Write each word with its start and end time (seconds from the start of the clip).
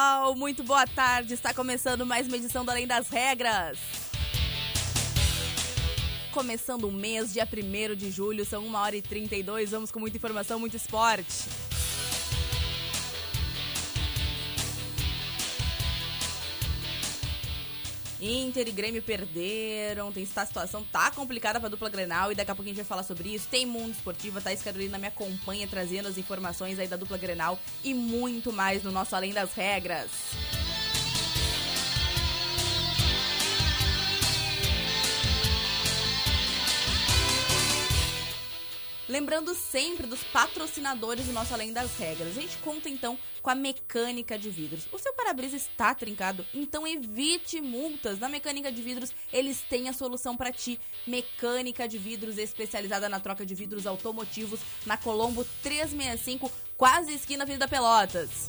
Pessoal, 0.00 0.34
muito 0.34 0.64
boa 0.64 0.86
tarde. 0.86 1.34
Está 1.34 1.52
começando 1.52 2.06
mais 2.06 2.26
uma 2.26 2.36
edição 2.36 2.64
do 2.64 2.70
Além 2.70 2.86
das 2.86 3.08
Regras. 3.10 3.78
Começando 6.32 6.84
o 6.84 6.92
mês, 6.92 7.34
dia 7.34 7.46
1 7.46 7.94
de 7.94 8.10
julho, 8.10 8.44
são 8.46 8.64
1 8.64 8.74
hora 8.74 8.96
e 8.96 9.02
32. 9.02 9.72
Vamos 9.72 9.92
com 9.92 10.00
muita 10.00 10.16
informação, 10.16 10.58
muito 10.58 10.74
esporte. 10.74 11.44
Inter 18.20 18.68
e 18.68 18.72
Grêmio 18.72 19.02
perderam, 19.02 20.12
tem 20.12 20.26
a 20.36 20.46
situação 20.46 20.84
tá 20.84 21.10
complicada 21.10 21.58
para 21.58 21.68
dupla 21.68 21.88
Grenal 21.88 22.30
e 22.30 22.34
daqui 22.34 22.50
a 22.50 22.54
pouco 22.54 22.68
a 22.68 22.72
gente 22.72 22.76
vai 22.76 22.84
falar 22.84 23.02
sobre 23.02 23.34
isso. 23.34 23.48
Tem 23.48 23.64
Mundo 23.64 23.92
Esportivo, 23.92 24.38
a 24.38 24.40
Thaís 24.40 24.62
Carolina 24.62 24.98
me 24.98 25.06
acompanha 25.06 25.66
trazendo 25.66 26.08
as 26.08 26.18
informações 26.18 26.78
aí 26.78 26.86
da 26.86 26.96
dupla 26.96 27.16
Grenal 27.16 27.58
e 27.82 27.94
muito 27.94 28.52
mais 28.52 28.82
no 28.82 28.92
nosso 28.92 29.16
Além 29.16 29.32
das 29.32 29.54
Regras. 29.54 30.10
Lembrando 39.10 39.56
sempre 39.56 40.06
dos 40.06 40.22
patrocinadores 40.22 41.26
do 41.26 41.32
nosso 41.32 41.52
Além 41.52 41.72
das 41.72 41.96
Regras. 41.98 42.38
A 42.38 42.40
gente 42.40 42.56
conta 42.58 42.88
então 42.88 43.18
com 43.42 43.50
a 43.50 43.56
mecânica 43.56 44.38
de 44.38 44.48
vidros. 44.48 44.86
O 44.92 45.00
seu 45.00 45.12
para-brisa 45.12 45.56
está 45.56 45.92
trincado, 45.92 46.46
então 46.54 46.86
evite 46.86 47.60
multas. 47.60 48.20
Na 48.20 48.28
mecânica 48.28 48.70
de 48.70 48.80
vidros, 48.80 49.12
eles 49.32 49.62
têm 49.62 49.88
a 49.88 49.92
solução 49.92 50.36
para 50.36 50.52
ti. 50.52 50.78
Mecânica 51.08 51.88
de 51.88 51.98
vidros 51.98 52.38
especializada 52.38 53.08
na 53.08 53.18
troca 53.18 53.44
de 53.44 53.52
vidros 53.52 53.84
automotivos 53.84 54.60
na 54.86 54.96
Colombo 54.96 55.44
365, 55.60 56.48
quase 56.76 57.12
esquina 57.12 57.42
Avenida 57.42 57.66
Pelotas. 57.66 58.46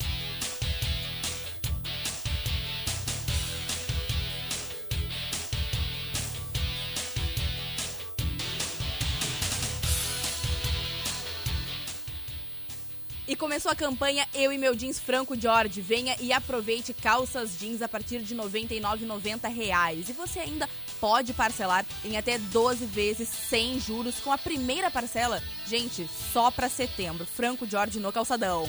E 13.32 13.36
começou 13.38 13.72
a 13.72 13.76
campanha 13.76 14.28
Eu 14.34 14.52
e 14.52 14.58
Meu 14.58 14.76
Jeans 14.76 15.00
Franco 15.00 15.40
Jorge. 15.40 15.80
Venha 15.80 16.18
e 16.20 16.34
aproveite 16.34 16.94
calças 16.94 17.58
jeans 17.58 17.82
a 17.82 17.88
partir 17.88 18.20
de 18.20 18.36
99,90 18.36 19.50
reais. 19.50 20.10
E 20.10 20.12
você 20.12 20.42
ainda 20.42 20.68
pode 21.00 21.32
parcelar 21.32 21.86
em 22.04 22.18
até 22.18 22.38
12 22.38 22.86
vezes 22.88 23.30
sem 23.30 23.80
juros 23.80 24.20
com 24.20 24.34
a 24.34 24.38
primeira 24.38 24.92
parcela. 24.92 25.42
Gente, 25.66 26.10
só 26.34 26.52
para 26.52 26.68
setembro. 26.68 27.26
Franco 27.26 27.66
Jorge 27.66 28.02
no 28.02 28.12
calçadão. 28.12 28.68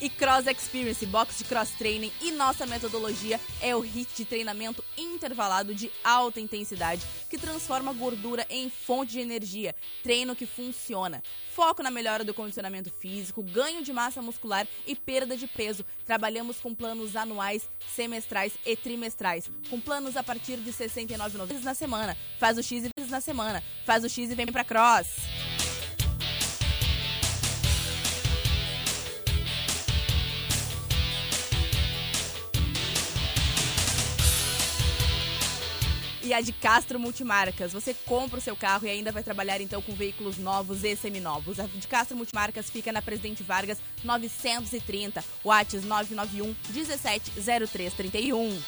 E 0.00 0.08
Cross 0.08 0.46
Experience, 0.46 1.04
box 1.06 1.38
de 1.38 1.44
cross 1.44 1.70
training 1.70 2.12
e 2.20 2.30
nossa 2.30 2.66
metodologia 2.66 3.40
é 3.60 3.74
o 3.74 3.80
HIT 3.80 4.08
de 4.16 4.24
treinamento 4.24 4.84
intervalado 4.96 5.74
de 5.74 5.90
alta 6.04 6.40
intensidade 6.40 7.04
que 7.28 7.38
transforma 7.38 7.92
gordura 7.92 8.46
em 8.48 8.70
fonte 8.70 9.12
de 9.12 9.20
energia. 9.20 9.74
Treino 10.02 10.36
que 10.36 10.46
funciona. 10.46 11.22
Foco 11.54 11.82
na 11.82 11.90
melhora 11.90 12.24
do 12.24 12.32
condicionamento 12.32 12.90
físico, 12.90 13.42
ganho 13.42 13.82
de 13.82 13.92
massa 13.92 14.22
muscular 14.22 14.66
e 14.86 14.94
perda 14.94 15.36
de 15.36 15.46
peso. 15.46 15.84
Trabalhamos 16.06 16.60
com 16.60 16.74
planos 16.74 17.16
anuais, 17.16 17.68
semestrais 17.94 18.52
e 18.64 18.76
trimestrais, 18.76 19.50
com 19.68 19.80
planos 19.80 20.16
a 20.16 20.22
partir 20.22 20.58
de 20.58 20.70
R$ 20.70 20.88
69,90 20.88 21.62
na 21.62 21.74
semana. 21.74 22.16
Faz 22.38 22.56
o 22.56 22.62
X 22.62 22.84
e 22.84 23.10
na 23.10 23.20
semana. 23.20 23.62
Faz 23.84 24.04
o 24.04 24.08
X 24.08 24.30
e 24.30 24.34
vem 24.34 24.46
pra 24.46 24.64
Cross. 24.64 25.37
E 36.28 36.34
a 36.34 36.42
de 36.42 36.52
Castro 36.52 37.00
Multimarcas. 37.00 37.72
Você 37.72 37.94
compra 37.94 38.38
o 38.38 38.42
seu 38.42 38.54
carro 38.54 38.86
e 38.86 38.90
ainda 38.90 39.10
vai 39.10 39.22
trabalhar 39.22 39.62
então 39.62 39.80
com 39.80 39.94
veículos 39.94 40.36
novos 40.36 40.84
e 40.84 40.94
seminovos. 40.94 41.58
A 41.58 41.64
de 41.64 41.88
Castro 41.88 42.14
Multimarcas 42.16 42.68
fica 42.68 42.92
na 42.92 43.00
Presidente 43.00 43.42
Vargas 43.42 43.78
930, 44.04 45.24
Whats 45.42 45.84
991 45.84 46.54
170331. 46.70 48.60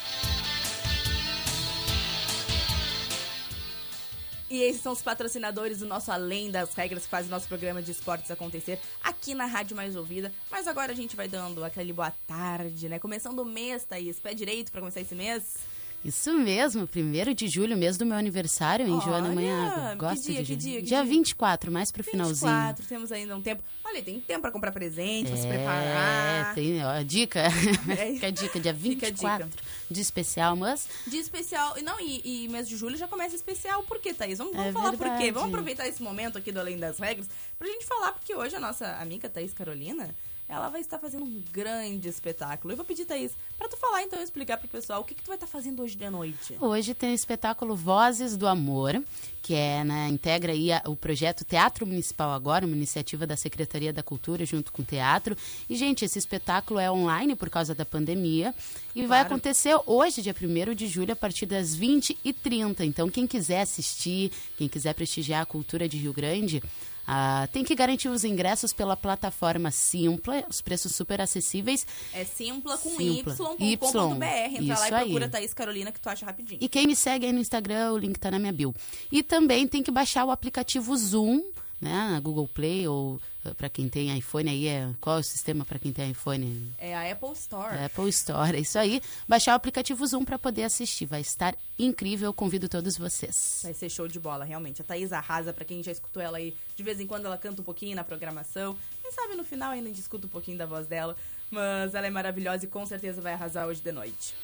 E 4.49 4.62
esses 4.62 4.81
são 4.81 4.93
os 4.93 5.03
patrocinadores 5.03 5.81
do 5.81 5.87
nosso 5.87 6.10
Além 6.10 6.50
das 6.50 6.75
Regras, 6.75 7.04
que 7.04 7.10
fazem 7.10 7.31
nosso 7.31 7.47
programa 7.47 7.82
de 7.82 7.91
esportes 7.93 8.31
acontecer 8.31 8.81
aqui 9.04 9.34
na 9.34 9.44
Rádio 9.44 9.76
Mais 9.76 9.94
Ouvida. 9.94 10.32
Mas 10.50 10.66
agora 10.66 10.93
a 10.93 10.97
gente 10.97 11.15
vai 11.15 11.28
dando 11.28 11.62
aquele 11.62 11.93
boa 11.93 12.10
tarde, 12.26 12.88
né? 12.88 12.99
Começando 12.99 13.41
o 13.41 13.44
mês, 13.44 13.84
Thaís. 13.84 14.19
Pé 14.19 14.32
direito 14.32 14.72
para 14.72 14.81
começar 14.81 15.03
esse 15.03 15.15
mês? 15.15 15.69
Isso 16.03 16.33
mesmo, 16.33 16.88
1 16.88 17.34
de 17.34 17.47
julho, 17.47 17.77
mês 17.77 17.99
do 17.99 18.06
meu 18.06 18.16
aniversário, 18.16 18.87
hein, 18.87 18.99
Joana 19.05 19.28
Manhago? 19.28 19.99
Gosto 19.99 20.25
que 20.25 20.33
dia, 20.33 20.43
de 20.43 20.53
que 20.53 20.56
dia, 20.56 20.81
que 20.81 20.87
dia 20.87 21.05
24, 21.05 21.71
mais 21.71 21.93
pro 21.93 22.03
24, 22.03 22.34
finalzinho. 22.34 22.50
24, 22.50 22.87
temos 22.87 23.12
ainda 23.12 23.37
um 23.37 23.43
tempo. 23.43 23.62
Olha, 23.84 24.03
tem 24.03 24.19
tempo 24.19 24.41
para 24.41 24.50
comprar 24.50 24.72
presente, 24.72 25.27
é, 25.27 25.31
pra 25.31 25.37
se 25.37 25.47
preparar. 25.47 26.53
É, 26.53 26.55
tem, 26.55 26.84
ó, 26.84 27.03
dica. 27.03 27.41
É. 27.91 28.15
Fica 28.15 28.27
a 28.28 28.31
dica, 28.31 28.61
dia 28.61 28.72
24 28.72 29.47
dica. 29.47 29.62
de 29.91 30.00
especial, 30.00 30.56
mas... 30.56 30.88
De 31.06 31.16
especial, 31.19 31.75
não, 31.83 32.00
e, 32.00 32.44
e 32.44 32.49
mês 32.49 32.69
de 32.69 32.77
julho 32.77 32.97
já 32.97 33.06
começa 33.06 33.34
especial, 33.34 33.82
por 33.82 33.99
quê, 33.99 34.15
Thaís? 34.15 34.38
Vamos, 34.38 34.55
vamos 34.55 34.71
é 34.71 34.72
falar 34.72 34.91
verdade. 34.91 35.11
por 35.11 35.19
quê? 35.19 35.32
Vamos 35.32 35.49
aproveitar 35.49 35.87
esse 35.87 36.03
momento 36.03 36.38
aqui 36.38 36.53
do 36.53 36.61
Além 36.61 36.78
das 36.78 36.99
Regras 36.99 37.28
pra 37.59 37.69
gente 37.69 37.84
falar, 37.84 38.12
porque 38.12 38.34
hoje 38.34 38.56
a 38.56 38.61
nossa 38.61 38.87
amiga 38.97 39.28
Thaís 39.28 39.53
Carolina 39.53 40.15
ela 40.50 40.69
vai 40.69 40.81
estar 40.81 40.99
fazendo 40.99 41.25
um 41.25 41.43
grande 41.53 42.09
espetáculo. 42.09 42.72
Eu 42.72 42.77
vou 42.77 42.84
pedir, 42.84 43.05
Thaís, 43.05 43.33
para 43.56 43.69
tu 43.69 43.77
falar 43.77 44.03
então, 44.03 44.21
explicar 44.21 44.56
pro 44.56 44.66
pessoal 44.66 45.00
o 45.00 45.05
que, 45.05 45.15
que 45.15 45.22
tu 45.22 45.28
vai 45.28 45.37
estar 45.37 45.47
fazendo 45.47 45.81
hoje 45.81 45.97
de 45.97 46.11
noite. 46.11 46.56
Hoje 46.61 46.93
tem 46.93 47.12
o 47.12 47.15
espetáculo 47.15 47.77
Vozes 47.77 48.37
do 48.37 48.49
Amor, 48.49 49.00
que 49.43 49.55
é, 49.55 49.84
né, 49.84 50.09
integra 50.09 50.53
aí 50.53 50.72
a, 50.72 50.83
o 50.87 50.97
projeto 50.97 51.44
Teatro 51.44 51.87
Municipal 51.87 52.33
Agora, 52.33 52.66
uma 52.66 52.75
iniciativa 52.75 53.28
da 53.28 53.37
Secretaria 53.37 53.93
da 53.93 54.03
Cultura 54.03 54.44
junto 54.44 54.72
com 54.72 54.83
o 54.83 54.84
teatro. 54.84 55.37
E, 55.69 55.77
gente, 55.77 56.05
esse 56.05 56.19
espetáculo 56.19 56.81
é 56.81 56.91
online 56.91 57.37
por 57.37 57.49
causa 57.49 57.72
da 57.72 57.84
pandemia 57.84 58.53
e 58.93 58.94
claro. 58.94 59.09
vai 59.09 59.21
acontecer 59.21 59.78
hoje, 59.87 60.21
dia 60.21 60.34
1 60.34 60.75
de 60.75 60.88
julho, 60.88 61.12
a 61.12 61.17
partir 61.17 61.47
das 61.47 61.77
20h30. 61.78 62.81
Então, 62.81 63.09
quem 63.09 63.25
quiser 63.25 63.61
assistir, 63.61 64.32
quem 64.59 64.69
quiser 64.69 64.94
prestigiar 64.94 65.43
a 65.43 65.47
cultura 65.47 65.88
de 65.88 65.97
Rio 65.97 66.12
Grande, 66.12 66.61
ah, 67.06 67.49
tem 67.53 67.65
que 67.65 67.75
garantir 67.75 68.09
os 68.09 68.25
ingressos 68.25 68.72
pela 68.72 68.97
plataforma 68.97 69.71
Simpla, 69.71 70.44
os 70.49 70.61
preços 70.61 70.94
super 70.94 71.20
acessíveis. 71.20 71.87
É 72.12 72.25
simpla 72.25 72.79
com 72.79 73.00
y.com.br. 73.00 74.25
Entra 74.61 74.79
lá 74.79 74.88
e 74.88 74.91
procura 74.91 75.25
aí. 75.26 75.31
Thaís 75.31 75.55
Carolina 75.55 75.93
que 75.93 76.00
tu 76.00 76.08
acha 76.08 76.26
rapidinho. 76.26 76.58
E 76.62 76.69
quem 76.69 76.87
me 76.87 76.94
segue 76.94 77.26
aí 77.26 77.32
no 77.32 77.41
Instagram, 77.41 77.93
o 77.93 77.99
link 77.99 78.19
tá 78.19 78.31
na 78.31 78.38
minha 78.38 78.52
bio. 78.52 78.75
E 79.11 79.23
também 79.23 79.67
tem 79.67 79.82
que 79.82 79.91
baixar 79.91 80.25
o 80.25 80.31
aplicativo 80.31 80.97
Zoom 80.97 81.43
né, 81.81 82.11
na 82.11 82.21
Google 82.21 82.47
Play 82.47 82.87
ou 82.87 83.21
eh, 83.44 83.55
para 83.55 83.71
quem 83.71 83.88
tem 83.88 84.17
iPhone 84.17 84.50
aí 84.50 84.67
é 84.67 84.91
qual 85.00 85.17
é 85.17 85.21
o 85.21 85.23
sistema 85.23 85.65
para 85.65 85.79
quem 85.79 85.93
tem 85.93 86.11
iPhone? 86.11 86.73
É 86.79 86.94
a 86.94 87.11
Apple 87.11 87.32
Store. 87.32 87.75
É 87.75 87.87
Apple 87.87 88.09
Store, 88.11 88.56
é 88.56 88.61
isso 88.61 88.79
aí. 88.79 89.00
Baixar 89.27 89.53
o 89.53 89.56
aplicativo 89.56 90.06
Zoom 90.06 90.25
para 90.25 90.38
poder 90.38 90.65
assistir, 90.65 91.06
vai 91.06 91.23
estar 91.23 91.56
incrível. 91.79 92.35
Convido 92.35 92.69
todos 92.69 92.99
vocês. 92.99 93.61
Vai 93.62 93.73
ser 93.73 93.88
show 93.88 94.06
de 94.06 94.21
bola, 94.21 94.44
realmente. 94.44 94.82
A 94.82 94.85
Thaís 94.85 95.12
arrasa 95.12 95.53
para 95.53 95.65
quem 95.65 95.82
já 95.82 95.93
escutou 95.93 96.23
ela 96.23 96.38
aí. 96.38 96.55
De 96.77 96.82
vez 96.82 97.00
em 97.00 97.06
quando 97.06 97.27
ela 97.27 97.38
canta 97.38 97.62
um 97.62 97.65
pouquinho 97.65 97.97
na 97.97 98.05
programação. 98.05 98.76
Quem 99.03 99.11
sabe 99.12 99.35
no 99.35 99.44
final 99.44 99.71
ainda 99.71 99.88
escuta 99.88 100.26
um 100.26 100.31
pouquinho 100.31 100.59
da 100.59 100.67
voz 100.67 100.87
dela. 100.87 101.17
Mas 101.50 101.94
ela 101.94 102.06
é 102.06 102.11
maravilhosa 102.11 102.65
e 102.65 102.69
com 102.69 102.85
certeza 102.87 103.21
vai 103.21 103.33
arrasar 103.33 103.67
hoje 103.67 103.81
de 103.81 103.91
noite. 103.91 104.35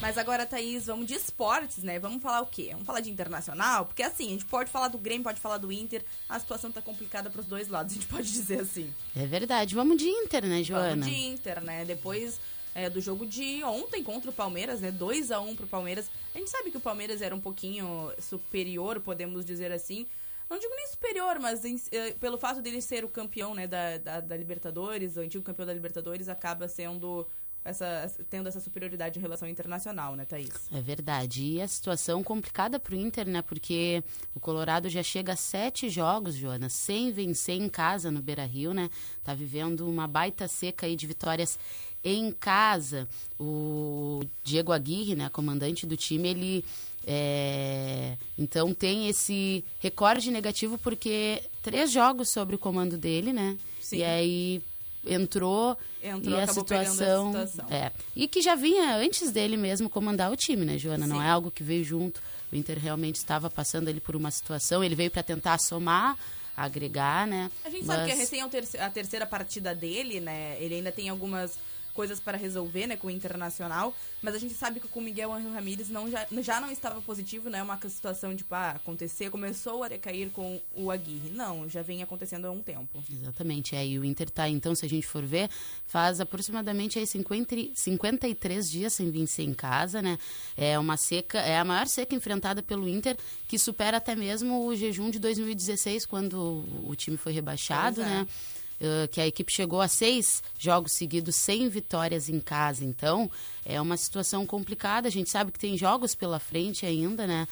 Mas 0.00 0.18
agora, 0.18 0.44
Thaís, 0.44 0.86
vamos 0.86 1.06
de 1.06 1.14
esportes, 1.14 1.82
né? 1.82 1.98
Vamos 1.98 2.22
falar 2.22 2.42
o 2.42 2.46
quê? 2.46 2.68
Vamos 2.72 2.86
falar 2.86 3.00
de 3.00 3.10
internacional? 3.10 3.86
Porque 3.86 4.02
assim, 4.02 4.26
a 4.26 4.30
gente 4.30 4.44
pode 4.44 4.70
falar 4.70 4.88
do 4.88 4.98
Grêmio, 4.98 5.24
pode 5.24 5.40
falar 5.40 5.56
do 5.58 5.72
Inter. 5.72 6.04
A 6.28 6.38
situação 6.38 6.70
tá 6.70 6.82
complicada 6.82 7.30
pros 7.30 7.46
dois 7.46 7.68
lados, 7.68 7.92
a 7.94 7.94
gente 7.94 8.06
pode 8.06 8.30
dizer 8.30 8.60
assim. 8.60 8.92
É 9.14 9.26
verdade. 9.26 9.74
Vamos 9.74 9.96
de 9.96 10.08
Inter, 10.08 10.46
né, 10.46 10.62
Joana? 10.62 10.90
Vamos 10.90 11.06
de 11.06 11.14
Inter, 11.14 11.64
né? 11.64 11.84
Depois 11.84 12.38
é, 12.74 12.90
do 12.90 13.00
jogo 13.00 13.24
de 13.24 13.64
ontem 13.64 14.02
contra 14.02 14.30
o 14.30 14.34
Palmeiras, 14.34 14.80
né? 14.80 14.90
2 14.90 15.30
a 15.30 15.40
1 15.40 15.56
pro 15.56 15.66
Palmeiras. 15.66 16.10
A 16.34 16.38
gente 16.38 16.50
sabe 16.50 16.70
que 16.70 16.76
o 16.76 16.80
Palmeiras 16.80 17.22
era 17.22 17.34
um 17.34 17.40
pouquinho 17.40 18.12
superior, 18.18 19.00
podemos 19.00 19.46
dizer 19.46 19.72
assim. 19.72 20.06
Não 20.48 20.58
digo 20.58 20.74
nem 20.76 20.86
superior, 20.88 21.38
mas 21.40 21.64
em, 21.64 21.80
eh, 21.90 22.12
pelo 22.20 22.36
fato 22.36 22.60
dele 22.60 22.82
ser 22.82 23.02
o 23.02 23.08
campeão 23.08 23.54
né, 23.54 23.66
da, 23.66 23.96
da, 23.96 24.20
da 24.20 24.36
Libertadores, 24.36 25.16
o 25.16 25.20
antigo 25.20 25.42
campeão 25.42 25.66
da 25.66 25.72
Libertadores, 25.72 26.28
acaba 26.28 26.68
sendo 26.68 27.26
essa, 27.66 28.10
tendo 28.30 28.48
essa 28.48 28.60
superioridade 28.60 29.18
em 29.18 29.22
relação 29.22 29.48
internacional, 29.48 30.14
né, 30.14 30.24
Thaís? 30.24 30.70
É 30.72 30.80
verdade. 30.80 31.44
E 31.44 31.60
a 31.60 31.68
situação 31.68 32.22
complicada 32.22 32.78
para 32.78 32.94
o 32.94 32.98
Inter, 32.98 33.26
né? 33.26 33.42
Porque 33.42 34.02
o 34.34 34.40
Colorado 34.40 34.88
já 34.88 35.02
chega 35.02 35.32
a 35.32 35.36
sete 35.36 35.88
jogos, 35.90 36.34
Joana, 36.34 36.68
sem 36.68 37.12
vencer 37.12 37.56
em 37.56 37.68
casa 37.68 38.10
no 38.10 38.22
Beira 38.22 38.44
Rio, 38.44 38.72
né? 38.72 38.88
Tá 39.24 39.34
vivendo 39.34 39.88
uma 39.88 40.06
baita 40.06 40.46
seca 40.48 40.86
aí 40.86 40.96
de 40.96 41.06
vitórias 41.06 41.58
em 42.04 42.30
casa. 42.30 43.08
O 43.38 44.20
Diego 44.44 44.72
Aguirre, 44.72 45.16
né, 45.16 45.28
comandante 45.28 45.86
do 45.86 45.96
time, 45.96 46.28
ele 46.28 46.64
é, 47.06 48.16
então 48.36 48.74
tem 48.74 49.08
esse 49.08 49.64
recorde 49.80 50.30
negativo 50.30 50.76
porque 50.78 51.42
três 51.62 51.90
jogos 51.92 52.28
sobre 52.30 52.56
o 52.56 52.58
comando 52.58 52.96
dele, 52.98 53.32
né? 53.32 53.56
Sim. 53.80 53.98
E 53.98 54.04
aí 54.04 54.62
entrou, 55.06 55.76
entrou 56.02 56.38
e 56.38 56.42
a 56.42 56.46
situação, 56.46 57.28
a 57.28 57.46
situação, 57.46 57.66
é 57.70 57.92
e 58.14 58.26
que 58.26 58.40
já 58.40 58.54
vinha 58.54 58.96
antes 58.96 59.30
dele 59.30 59.56
mesmo 59.56 59.88
comandar 59.88 60.30
o 60.30 60.36
time, 60.36 60.64
né, 60.64 60.78
Joana? 60.78 61.06
Sim. 61.06 61.12
Não 61.12 61.22
é 61.22 61.28
algo 61.28 61.50
que 61.50 61.62
veio 61.62 61.84
junto. 61.84 62.20
O 62.52 62.56
Inter 62.56 62.78
realmente 62.78 63.16
estava 63.16 63.50
passando 63.50 63.88
ele 63.88 64.00
por 64.00 64.14
uma 64.16 64.30
situação. 64.30 64.82
Ele 64.82 64.94
veio 64.94 65.10
para 65.10 65.22
tentar 65.22 65.58
somar, 65.58 66.16
agregar, 66.56 67.26
né? 67.26 67.50
A 67.64 67.70
gente 67.70 67.84
Mas... 67.84 67.96
sabe 67.96 68.06
que 68.06 68.12
é 68.12 68.16
recém 68.16 68.42
a 68.80 68.90
terceira 68.90 69.26
partida 69.26 69.74
dele, 69.74 70.20
né? 70.20 70.56
Ele 70.60 70.76
ainda 70.76 70.92
tem 70.92 71.08
algumas 71.08 71.58
coisas 71.96 72.20
para 72.20 72.36
resolver, 72.36 72.86
né, 72.86 72.94
com 72.94 73.06
o 73.06 73.10
Internacional, 73.10 73.96
mas 74.20 74.34
a 74.34 74.38
gente 74.38 74.52
sabe 74.52 74.78
que 74.78 74.86
com 74.86 75.00
o 75.00 75.02
Miguel 75.02 75.32
Angel 75.32 75.50
Ramírez 75.50 75.88
não, 75.88 76.10
já, 76.10 76.26
já 76.42 76.60
não 76.60 76.70
estava 76.70 77.00
positivo, 77.00 77.48
né, 77.48 77.62
uma 77.62 77.80
situação 77.88 78.34
de, 78.34 78.44
pá, 78.44 78.72
acontecer, 78.72 79.30
começou 79.30 79.82
a 79.82 79.88
decair 79.88 80.28
com 80.30 80.60
o 80.74 80.90
Aguirre. 80.90 81.30
Não, 81.30 81.66
já 81.68 81.80
vem 81.80 82.02
acontecendo 82.02 82.44
há 82.44 82.50
um 82.50 82.60
tempo. 82.60 83.02
Exatamente, 83.10 83.74
é, 83.74 83.86
e 83.86 83.98
o 83.98 84.04
Inter 84.04 84.28
tá, 84.28 84.46
então, 84.46 84.74
se 84.74 84.84
a 84.84 84.88
gente 84.88 85.06
for 85.06 85.24
ver, 85.24 85.48
faz 85.86 86.20
aproximadamente 86.20 86.98
aí 86.98 87.06
50, 87.06 87.56
53 87.74 88.70
dias 88.70 88.92
sem 88.92 89.10
vencer 89.10 89.46
em 89.46 89.54
casa, 89.54 90.02
né, 90.02 90.18
é 90.54 90.78
uma 90.78 90.98
seca, 90.98 91.38
é 91.38 91.58
a 91.58 91.64
maior 91.64 91.86
seca 91.86 92.14
enfrentada 92.14 92.62
pelo 92.62 92.86
Inter, 92.86 93.16
que 93.48 93.58
supera 93.58 93.96
até 93.96 94.14
mesmo 94.14 94.66
o 94.66 94.76
jejum 94.76 95.08
de 95.08 95.18
2016, 95.18 96.04
quando 96.04 96.62
o 96.84 96.94
time 96.94 97.16
foi 97.16 97.32
rebaixado, 97.32 98.02
é. 98.02 98.04
né, 98.04 98.26
Uh, 98.78 99.08
que 99.08 99.22
a 99.22 99.26
equipe 99.26 99.50
chegou 99.50 99.80
a 99.80 99.88
seis 99.88 100.42
jogos 100.58 100.92
seguidos 100.92 101.34
sem 101.36 101.66
vitórias 101.66 102.28
em 102.28 102.38
casa. 102.38 102.84
Então, 102.84 103.30
é 103.64 103.80
uma 103.80 103.96
situação 103.96 104.44
complicada. 104.44 105.08
A 105.08 105.10
gente 105.10 105.30
sabe 105.30 105.50
que 105.50 105.58
tem 105.58 105.78
jogos 105.78 106.14
pela 106.14 106.38
frente 106.38 106.84
ainda, 106.84 107.26
né? 107.26 107.48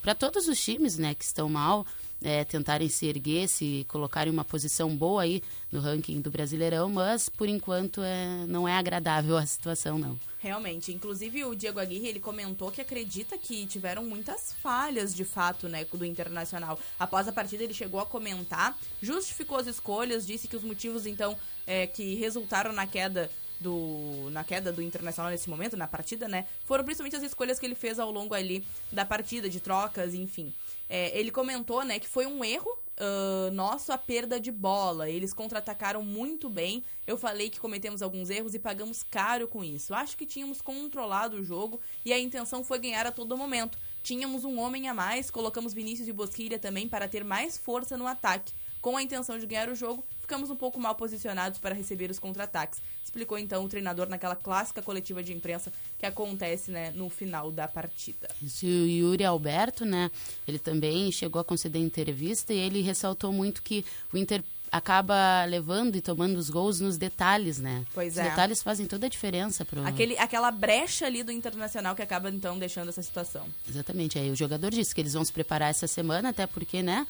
Para 0.00 0.14
todos 0.14 0.46
os 0.46 0.62
times 0.62 0.98
né, 0.98 1.14
que 1.14 1.24
estão 1.24 1.48
mal, 1.48 1.84
é, 2.22 2.44
tentarem 2.44 2.88
se 2.88 3.06
erguer, 3.06 3.48
se 3.48 3.84
colocarem 3.88 4.32
uma 4.32 4.44
posição 4.44 4.96
boa 4.96 5.22
aí 5.22 5.42
no 5.70 5.80
ranking 5.80 6.20
do 6.20 6.30
Brasileirão, 6.30 6.88
mas 6.88 7.28
por 7.28 7.48
enquanto 7.48 8.02
é, 8.02 8.46
não 8.46 8.66
é 8.66 8.76
agradável 8.76 9.36
a 9.36 9.46
situação, 9.46 9.98
não. 9.98 10.18
Realmente. 10.38 10.92
Inclusive, 10.92 11.44
o 11.44 11.54
Diego 11.54 11.78
Aguirre, 11.78 12.08
ele 12.08 12.18
comentou 12.18 12.70
que 12.70 12.80
acredita 12.80 13.38
que 13.38 13.64
tiveram 13.64 14.04
muitas 14.04 14.52
falhas, 14.54 15.14
de 15.14 15.24
fato, 15.24 15.68
né, 15.68 15.84
do 15.84 16.04
Internacional. 16.04 16.78
Após 16.98 17.28
a 17.28 17.32
partida, 17.32 17.62
ele 17.62 17.72
chegou 17.72 18.00
a 18.00 18.06
comentar, 18.06 18.76
justificou 19.00 19.58
as 19.58 19.68
escolhas, 19.68 20.26
disse 20.26 20.48
que 20.48 20.56
os 20.56 20.64
motivos, 20.64 21.06
então, 21.06 21.36
é, 21.64 21.86
que 21.86 22.14
resultaram 22.16 22.72
na 22.72 22.88
queda 22.88 23.30
do, 23.62 24.28
na 24.30 24.44
queda 24.44 24.72
do 24.72 24.82
Internacional 24.82 25.30
nesse 25.30 25.48
momento, 25.48 25.76
na 25.76 25.86
partida, 25.86 26.28
né? 26.28 26.46
Foram 26.64 26.84
principalmente 26.84 27.16
as 27.16 27.22
escolhas 27.22 27.58
que 27.58 27.64
ele 27.64 27.74
fez 27.74 27.98
ao 27.98 28.10
longo 28.10 28.34
ali 28.34 28.64
da 28.90 29.04
partida, 29.04 29.48
de 29.48 29.60
trocas, 29.60 30.12
enfim. 30.14 30.52
É, 30.88 31.18
ele 31.18 31.30
comentou, 31.30 31.82
né, 31.84 31.98
que 31.98 32.06
foi 32.06 32.26
um 32.26 32.44
erro 32.44 32.68
uh, 32.98 33.50
nosso 33.52 33.92
a 33.92 33.98
perda 33.98 34.38
de 34.38 34.50
bola. 34.50 35.08
Eles 35.08 35.32
contra-atacaram 35.32 36.02
muito 36.02 36.50
bem. 36.50 36.84
Eu 37.06 37.16
falei 37.16 37.48
que 37.48 37.58
cometemos 37.58 38.02
alguns 38.02 38.28
erros 38.28 38.54
e 38.54 38.58
pagamos 38.58 39.02
caro 39.02 39.48
com 39.48 39.64
isso. 39.64 39.94
Acho 39.94 40.16
que 40.16 40.26
tínhamos 40.26 40.60
controlado 40.60 41.36
o 41.36 41.44
jogo 41.44 41.80
e 42.04 42.12
a 42.12 42.18
intenção 42.18 42.62
foi 42.62 42.78
ganhar 42.78 43.06
a 43.06 43.12
todo 43.12 43.36
momento. 43.36 43.78
Tínhamos 44.02 44.44
um 44.44 44.58
homem 44.58 44.88
a 44.88 44.94
mais, 44.94 45.30
colocamos 45.30 45.72
Vinícius 45.72 46.08
e 46.08 46.12
Bosquilha 46.12 46.58
também 46.58 46.88
para 46.88 47.08
ter 47.08 47.24
mais 47.24 47.56
força 47.56 47.96
no 47.96 48.06
ataque. 48.06 48.52
Com 48.82 48.96
a 48.96 49.02
intenção 49.02 49.38
de 49.38 49.46
ganhar 49.46 49.68
o 49.68 49.76
jogo, 49.76 50.04
ficamos 50.18 50.50
um 50.50 50.56
pouco 50.56 50.80
mal 50.80 50.96
posicionados 50.96 51.60
para 51.60 51.72
receber 51.72 52.10
os 52.10 52.18
contra-ataques. 52.18 52.82
Explicou 53.12 53.38
então 53.38 53.62
o 53.62 53.68
treinador 53.68 54.08
naquela 54.08 54.34
clássica 54.34 54.80
coletiva 54.80 55.22
de 55.22 55.34
imprensa 55.34 55.70
que 55.98 56.06
acontece 56.06 56.70
né, 56.70 56.92
no 56.92 57.10
final 57.10 57.52
da 57.52 57.68
partida. 57.68 58.26
Isso, 58.42 58.64
o 58.64 58.86
Yuri 58.86 59.22
Alberto, 59.22 59.84
né? 59.84 60.10
Ele 60.48 60.58
também 60.58 61.12
chegou 61.12 61.38
a 61.38 61.44
conceder 61.44 61.82
entrevista 61.82 62.54
e 62.54 62.58
ele 62.58 62.80
ressaltou 62.80 63.30
muito 63.30 63.62
que 63.62 63.84
o 64.10 64.16
Inter 64.16 64.42
acaba 64.72 65.44
levando 65.44 65.96
e 65.96 66.00
tomando 66.00 66.38
os 66.38 66.48
gols 66.48 66.80
nos 66.80 66.96
detalhes, 66.96 67.58
né? 67.58 67.84
Pois 67.92 68.14
os 68.14 68.18
é. 68.18 68.22
Os 68.22 68.28
detalhes 68.30 68.62
fazem 68.62 68.86
toda 68.86 69.04
a 69.04 69.08
diferença 69.10 69.62
pro 69.62 69.86
Aquele, 69.86 70.16
aquela 70.16 70.50
brecha 70.50 71.04
ali 71.04 71.22
do 71.22 71.30
Internacional 71.30 71.94
que 71.94 72.00
acaba 72.00 72.30
então 72.30 72.58
deixando 72.58 72.88
essa 72.88 73.02
situação. 73.02 73.46
Exatamente. 73.68 74.18
Aí 74.18 74.30
o 74.30 74.34
jogador 74.34 74.70
disse 74.70 74.94
que 74.94 75.02
eles 75.02 75.12
vão 75.12 75.22
se 75.22 75.32
preparar 75.32 75.68
essa 75.68 75.86
semana, 75.86 76.30
até 76.30 76.46
porque, 76.46 76.82
né? 76.82 77.06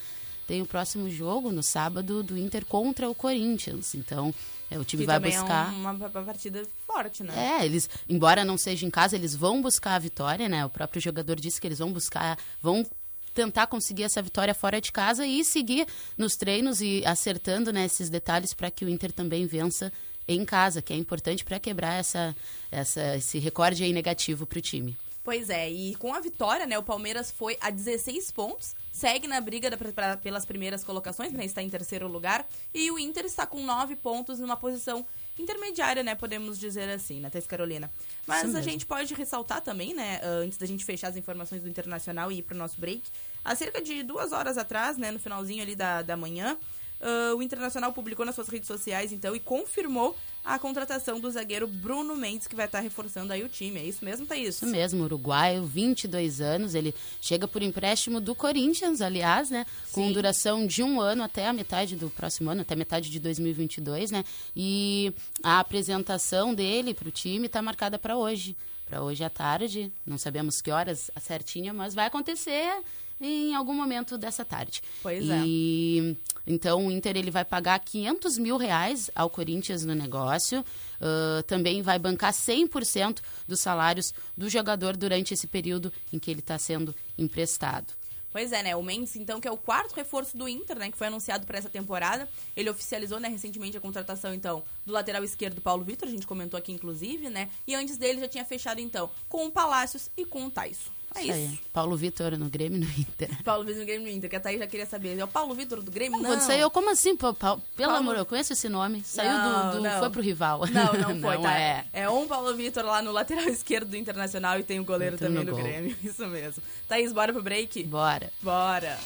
Tem 0.46 0.62
o 0.62 0.66
próximo 0.66 1.10
jogo 1.10 1.50
no 1.50 1.62
sábado 1.62 2.22
do 2.22 2.36
Inter 2.36 2.64
contra 2.64 3.08
o 3.08 3.14
Corinthians. 3.14 3.94
Então, 3.94 4.34
é, 4.70 4.78
o 4.78 4.84
time 4.84 5.02
que 5.02 5.06
vai 5.06 5.20
buscar. 5.20 5.72
É 5.72 5.76
uma, 5.76 5.92
uma, 5.92 6.08
partida 6.08 6.62
forte, 6.86 7.22
né? 7.22 7.60
É, 7.60 7.64
eles, 7.64 7.88
embora 8.08 8.44
não 8.44 8.56
seja 8.56 8.86
em 8.86 8.90
casa, 8.90 9.16
eles 9.16 9.34
vão 9.34 9.60
buscar 9.60 9.94
a 9.94 9.98
vitória, 9.98 10.48
né? 10.48 10.64
O 10.64 10.70
próprio 10.70 11.00
jogador 11.00 11.36
disse 11.36 11.60
que 11.60 11.66
eles 11.66 11.78
vão 11.78 11.92
buscar, 11.92 12.38
vão 12.60 12.86
tentar 13.34 13.66
conseguir 13.66 14.04
essa 14.04 14.22
vitória 14.22 14.54
fora 14.54 14.80
de 14.80 14.92
casa 14.92 15.26
e 15.26 15.44
seguir 15.44 15.86
nos 16.16 16.36
treinos 16.36 16.80
e 16.80 17.02
acertando 17.04 17.72
né, 17.72 17.86
esses 17.86 18.10
detalhes 18.10 18.52
para 18.54 18.70
que 18.70 18.84
o 18.84 18.88
Inter 18.88 19.12
também 19.12 19.46
vença 19.46 19.92
em 20.28 20.44
casa, 20.44 20.82
que 20.82 20.92
é 20.92 20.96
importante 20.96 21.44
para 21.44 21.58
quebrar 21.58 21.94
essa, 21.94 22.34
essa, 22.70 23.16
esse 23.16 23.38
recorde 23.38 23.82
aí 23.82 23.92
negativo 23.92 24.46
para 24.46 24.58
o 24.58 24.62
time. 24.62 24.96
Pois 25.24 25.50
é, 25.50 25.70
e 25.70 25.94
com 25.94 26.12
a 26.12 26.18
vitória, 26.18 26.66
né, 26.66 26.76
o 26.76 26.82
Palmeiras 26.82 27.30
foi 27.30 27.56
a 27.60 27.70
16 27.70 28.32
pontos, 28.32 28.74
segue 28.90 29.28
na 29.28 29.40
briga 29.40 29.70
da, 29.70 29.76
pra, 29.76 30.16
pelas 30.16 30.44
primeiras 30.44 30.82
colocações, 30.82 31.32
né, 31.32 31.44
está 31.44 31.62
em 31.62 31.70
terceiro 31.70 32.08
lugar, 32.08 32.44
e 32.74 32.90
o 32.90 32.98
Inter 32.98 33.24
está 33.24 33.46
com 33.46 33.62
9 33.62 33.94
pontos 33.94 34.40
numa 34.40 34.56
posição 34.56 35.06
intermediária, 35.38 36.02
né, 36.02 36.16
podemos 36.16 36.58
dizer 36.58 36.88
assim, 36.88 37.20
na 37.20 37.30
Tess 37.30 37.46
Carolina. 37.46 37.88
Mas 38.26 38.52
a 38.56 38.60
gente 38.60 38.84
pode 38.84 39.14
ressaltar 39.14 39.60
também, 39.60 39.94
né, 39.94 40.20
antes 40.24 40.58
da 40.58 40.66
gente 40.66 40.84
fechar 40.84 41.08
as 41.08 41.16
informações 41.16 41.62
do 41.62 41.68
Internacional 41.68 42.32
e 42.32 42.38
ir 42.38 42.42
para 42.42 42.56
o 42.56 42.58
nosso 42.58 42.80
break, 42.80 43.02
há 43.44 43.54
cerca 43.54 43.80
de 43.80 44.02
duas 44.02 44.32
horas 44.32 44.58
atrás, 44.58 44.98
né, 44.98 45.12
no 45.12 45.20
finalzinho 45.20 45.62
ali 45.62 45.76
da, 45.76 46.02
da 46.02 46.16
manhã, 46.16 46.58
uh, 47.02 47.36
o 47.36 47.42
Internacional 47.42 47.92
publicou 47.92 48.24
nas 48.24 48.34
suas 48.34 48.48
redes 48.48 48.66
sociais, 48.66 49.12
então, 49.12 49.34
e 49.34 49.40
confirmou 49.40 50.16
a 50.44 50.58
contratação 50.58 51.20
do 51.20 51.30
zagueiro 51.30 51.68
Bruno 51.68 52.16
Mendes, 52.16 52.48
que 52.48 52.56
vai 52.56 52.66
estar 52.66 52.80
reforçando 52.80 53.32
aí 53.32 53.44
o 53.44 53.48
time. 53.48 53.78
É 53.78 53.84
isso 53.84 54.04
mesmo, 54.04 54.26
Thaís? 54.26 54.56
Isso 54.56 54.66
mesmo, 54.66 55.04
uruguaio, 55.04 55.64
22 55.64 56.40
anos. 56.40 56.74
Ele 56.74 56.94
chega 57.20 57.46
por 57.46 57.62
empréstimo 57.62 58.20
do 58.20 58.34
Corinthians, 58.34 59.00
aliás, 59.00 59.50
né? 59.50 59.64
Com 59.92 60.08
Sim. 60.08 60.12
duração 60.12 60.66
de 60.66 60.82
um 60.82 61.00
ano 61.00 61.22
até 61.22 61.46
a 61.46 61.52
metade 61.52 61.94
do 61.94 62.10
próximo 62.10 62.50
ano, 62.50 62.62
até 62.62 62.74
metade 62.74 63.08
de 63.08 63.20
2022, 63.20 64.10
né? 64.10 64.24
E 64.54 65.12
a 65.42 65.60
apresentação 65.60 66.52
dele 66.54 66.92
para 66.92 67.08
o 67.08 67.12
time 67.12 67.46
está 67.46 67.62
marcada 67.62 67.98
para 67.98 68.16
hoje. 68.16 68.56
Para 68.86 69.02
hoje 69.02 69.24
à 69.24 69.30
tarde, 69.30 69.92
não 70.04 70.18
sabemos 70.18 70.60
que 70.60 70.70
horas 70.70 71.10
certinha, 71.20 71.72
mas 71.72 71.94
vai 71.94 72.06
acontecer 72.06 72.82
em 73.26 73.54
algum 73.54 73.74
momento 73.74 74.18
dessa 74.18 74.44
tarde. 74.44 74.82
Pois 75.02 75.24
e, 75.24 76.16
é. 76.16 76.32
Então 76.46 76.86
o 76.86 76.90
Inter 76.90 77.16
ele 77.16 77.30
vai 77.30 77.44
pagar 77.44 77.78
500 77.78 78.38
mil 78.38 78.56
reais 78.56 79.10
ao 79.14 79.30
Corinthians 79.30 79.84
no 79.84 79.94
negócio. 79.94 80.60
Uh, 81.00 81.42
também 81.44 81.82
vai 81.82 81.98
bancar 81.98 82.32
100% 82.32 83.20
dos 83.46 83.60
salários 83.60 84.12
do 84.36 84.48
jogador 84.48 84.96
durante 84.96 85.34
esse 85.34 85.46
período 85.46 85.92
em 86.12 86.18
que 86.18 86.30
ele 86.30 86.40
está 86.40 86.58
sendo 86.58 86.94
emprestado. 87.18 87.92
Pois 88.32 88.50
é, 88.50 88.62
né? 88.62 88.74
O 88.74 88.82
Mendes, 88.82 89.14
então, 89.14 89.38
que 89.38 89.46
é 89.46 89.50
o 89.50 89.58
quarto 89.58 89.94
reforço 89.94 90.38
do 90.38 90.48
Inter, 90.48 90.78
né? 90.78 90.90
Que 90.90 90.96
foi 90.96 91.08
anunciado 91.08 91.46
para 91.46 91.58
essa 91.58 91.68
temporada. 91.68 92.26
Ele 92.56 92.70
oficializou, 92.70 93.20
né, 93.20 93.28
recentemente 93.28 93.76
a 93.76 93.80
contratação, 93.80 94.32
então, 94.32 94.64
do 94.86 94.92
lateral 94.92 95.22
esquerdo 95.22 95.60
Paulo 95.60 95.84
Vitor. 95.84 96.08
A 96.08 96.10
gente 96.10 96.26
comentou 96.26 96.56
aqui, 96.56 96.72
inclusive, 96.72 97.28
né? 97.28 97.50
E 97.66 97.74
antes 97.74 97.98
dele 97.98 98.20
já 98.20 98.28
tinha 98.28 98.44
fechado, 98.44 98.80
então, 98.80 99.10
com 99.28 99.46
o 99.46 99.52
Palácios 99.52 100.10
e 100.16 100.24
com 100.24 100.46
o 100.46 100.50
Tyson. 100.50 100.90
É 101.14 101.22
Isso 101.22 101.32
aí. 101.32 101.60
Paulo 101.72 101.96
Vitor 101.96 102.36
no 102.38 102.48
Grêmio 102.48 102.78
no 102.78 102.86
Inter. 102.86 103.28
Paulo 103.44 103.64
Vitor 103.64 103.80
no 103.80 103.86
Grêmio 103.86 104.06
no 104.10 104.16
Inter, 104.16 104.30
que 104.30 104.36
a 104.36 104.40
Thaís 104.40 104.58
já 104.58 104.66
queria 104.66 104.86
saber. 104.86 105.18
É 105.18 105.24
o 105.24 105.28
Paulo 105.28 105.54
Vitor 105.54 105.82
do 105.82 105.90
Grêmio? 105.90 106.18
Não. 106.20 106.30
Quando 106.30 106.40
saiu, 106.40 106.70
como 106.70 106.90
assim? 106.90 107.16
Pô, 107.16 107.32
Pau- 107.34 107.60
Pelo 107.76 107.92
Paulo- 107.92 107.96
amor, 108.10 108.16
eu 108.16 108.26
conheço 108.26 108.52
esse 108.52 108.68
nome. 108.68 109.02
Saiu 109.04 109.30
Não, 109.32 109.70
do, 109.70 109.76
do- 109.76 109.82
não. 109.82 109.98
Foi 110.00 110.10
pro 110.10 110.22
rival. 110.22 110.60
Não, 110.70 110.92
não 110.94 111.20
foi, 111.20 111.38
tá? 111.38 111.58
é. 111.58 111.84
É 111.92 112.08
um 112.10 112.26
Paulo 112.26 112.54
Vitor 112.54 112.84
lá 112.84 113.02
no 113.02 113.12
lateral 113.12 113.44
esquerdo 113.50 113.88
do 113.90 113.96
Internacional 113.96 114.58
e 114.58 114.62
tem 114.62 114.80
o 114.80 114.84
goleiro 114.84 115.16
Entrou 115.16 115.30
também 115.30 115.44
no 115.44 115.50
do 115.52 115.56
gol. 115.56 115.62
Grêmio. 115.66 115.96
Isso 116.02 116.26
mesmo. 116.26 116.62
Thaís, 116.88 117.12
bora 117.12 117.32
pro 117.32 117.42
break? 117.42 117.82
Bora. 117.84 118.30
Bora. 118.40 118.98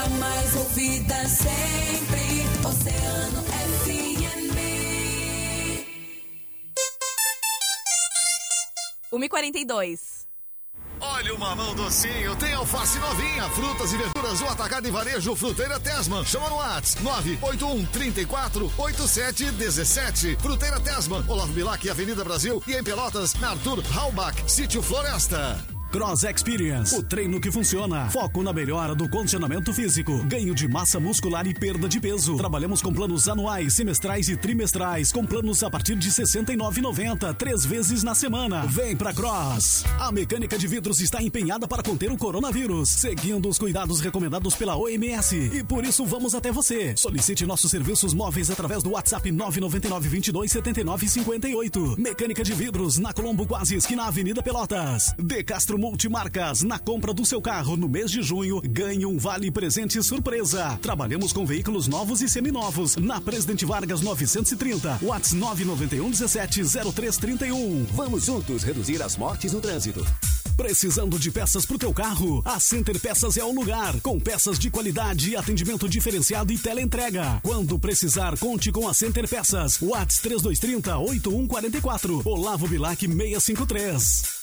A 0.00 0.08
mais 0.10 0.56
ouvida 0.56 1.14
sempre, 1.26 2.68
Oceano 2.68 3.42
FM. 3.42 4.48
1h42. 9.12 10.17
Olha 11.00 11.34
o 11.34 11.38
mamão 11.38 11.74
docinho, 11.74 12.34
tem 12.36 12.52
alface 12.54 12.98
novinha, 12.98 13.48
frutas 13.50 13.92
e 13.92 13.96
verduras 13.96 14.40
do 14.40 14.46
Atacado 14.46 14.88
e 14.88 14.90
Varejo 14.90 15.36
Fruteira 15.36 15.78
Tesman. 15.78 16.24
Chama 16.24 16.50
no 16.50 16.56
Whats 16.56 16.96
981 16.96 17.86
34 17.86 18.72
87 18.76 19.50
17. 19.52 20.36
Fruteira 20.40 20.80
Tesman, 20.80 21.24
Olavo 21.28 21.52
Bilac, 21.52 21.88
Avenida 21.88 22.24
Brasil 22.24 22.62
e 22.66 22.74
em 22.74 22.82
Pelotas, 22.82 23.34
na 23.34 23.50
Arthur 23.50 23.82
Halbach, 23.94 24.36
Sítio 24.46 24.82
Floresta. 24.82 25.77
Cross 25.90 26.24
Experience, 26.24 26.94
o 26.94 27.02
treino 27.02 27.40
que 27.40 27.50
funciona. 27.50 28.10
Foco 28.10 28.42
na 28.42 28.52
melhora 28.52 28.94
do 28.94 29.08
condicionamento 29.08 29.72
físico, 29.72 30.22
ganho 30.24 30.54
de 30.54 30.68
massa 30.68 31.00
muscular 31.00 31.46
e 31.46 31.54
perda 31.54 31.88
de 31.88 31.98
peso. 31.98 32.36
Trabalhamos 32.36 32.82
com 32.82 32.92
planos 32.92 33.26
anuais, 33.26 33.74
semestrais 33.74 34.28
e 34.28 34.36
trimestrais, 34.36 35.10
com 35.10 35.24
planos 35.24 35.62
a 35.62 35.70
partir 35.70 35.96
de 35.96 36.08
R$ 36.08 36.14
69,90, 36.14 37.34
três 37.34 37.64
vezes 37.64 38.02
na 38.02 38.14
semana. 38.14 38.66
Vem 38.66 38.94
pra 38.94 39.14
Cross. 39.14 39.84
A 39.98 40.12
mecânica 40.12 40.58
de 40.58 40.66
vidros 40.66 41.00
está 41.00 41.22
empenhada 41.22 41.66
para 41.66 41.82
conter 41.82 42.12
o 42.12 42.18
coronavírus, 42.18 42.90
seguindo 42.90 43.48
os 43.48 43.58
cuidados 43.58 44.00
recomendados 44.00 44.54
pela 44.54 44.76
OMS. 44.76 45.36
E 45.54 45.64
por 45.64 45.86
isso 45.86 46.04
vamos 46.04 46.34
até 46.34 46.52
você. 46.52 46.94
Solicite 46.98 47.46
nossos 47.46 47.70
serviços 47.70 48.12
móveis 48.12 48.50
através 48.50 48.82
do 48.82 48.90
WhatsApp 48.90 49.32
999 49.32 50.06
22 50.06 50.52
79 50.52 51.08
58. 51.08 51.96
Mecânica 51.98 52.44
de 52.44 52.52
vidros 52.52 52.98
na 52.98 53.14
Colombo 53.14 53.46
Quase 53.46 53.74
esquina 53.74 54.04
Avenida 54.04 54.42
Pelotas. 54.42 55.14
De 55.18 55.42
Castro 55.42 55.77
Multimarcas, 55.78 56.62
na 56.64 56.76
compra 56.76 57.14
do 57.14 57.24
seu 57.24 57.40
carro 57.40 57.76
no 57.76 57.88
mês 57.88 58.10
de 58.10 58.20
junho, 58.20 58.60
ganhe 58.60 59.06
um 59.06 59.16
vale 59.16 59.48
presente 59.48 60.02
surpresa. 60.02 60.76
Trabalhamos 60.82 61.32
com 61.32 61.46
veículos 61.46 61.86
novos 61.86 62.20
e 62.20 62.28
seminovos 62.28 62.96
na 62.96 63.20
Presidente 63.20 63.64
Vargas 63.64 64.00
930, 64.00 64.98
Whats 65.00 65.32
991 65.32 66.10
17 66.10 66.62
0331. 66.64 67.84
Vamos 67.92 68.24
juntos 68.24 68.64
reduzir 68.64 69.00
as 69.00 69.16
mortes 69.16 69.52
no 69.52 69.60
trânsito. 69.60 70.04
Precisando 70.56 71.16
de 71.16 71.30
peças 71.30 71.64
pro 71.64 71.78
teu 71.78 71.94
carro? 71.94 72.42
A 72.44 72.58
Center 72.58 72.98
Peças 72.98 73.36
é 73.36 73.44
o 73.44 73.52
lugar. 73.52 74.00
Com 74.00 74.18
peças 74.18 74.58
de 74.58 74.68
qualidade, 74.68 75.36
atendimento 75.36 75.88
diferenciado 75.88 76.52
e 76.52 76.58
teleentrega. 76.58 77.38
Quando 77.44 77.78
precisar, 77.78 78.36
conte 78.36 78.72
com 78.72 78.88
a 78.88 78.92
Center 78.92 79.28
Peças. 79.28 79.80
Whats 79.80 80.18
3230 80.18 80.98
8144. 80.98 82.22
Olavo 82.24 82.66
Bilac 82.66 83.06
653. 83.06 84.38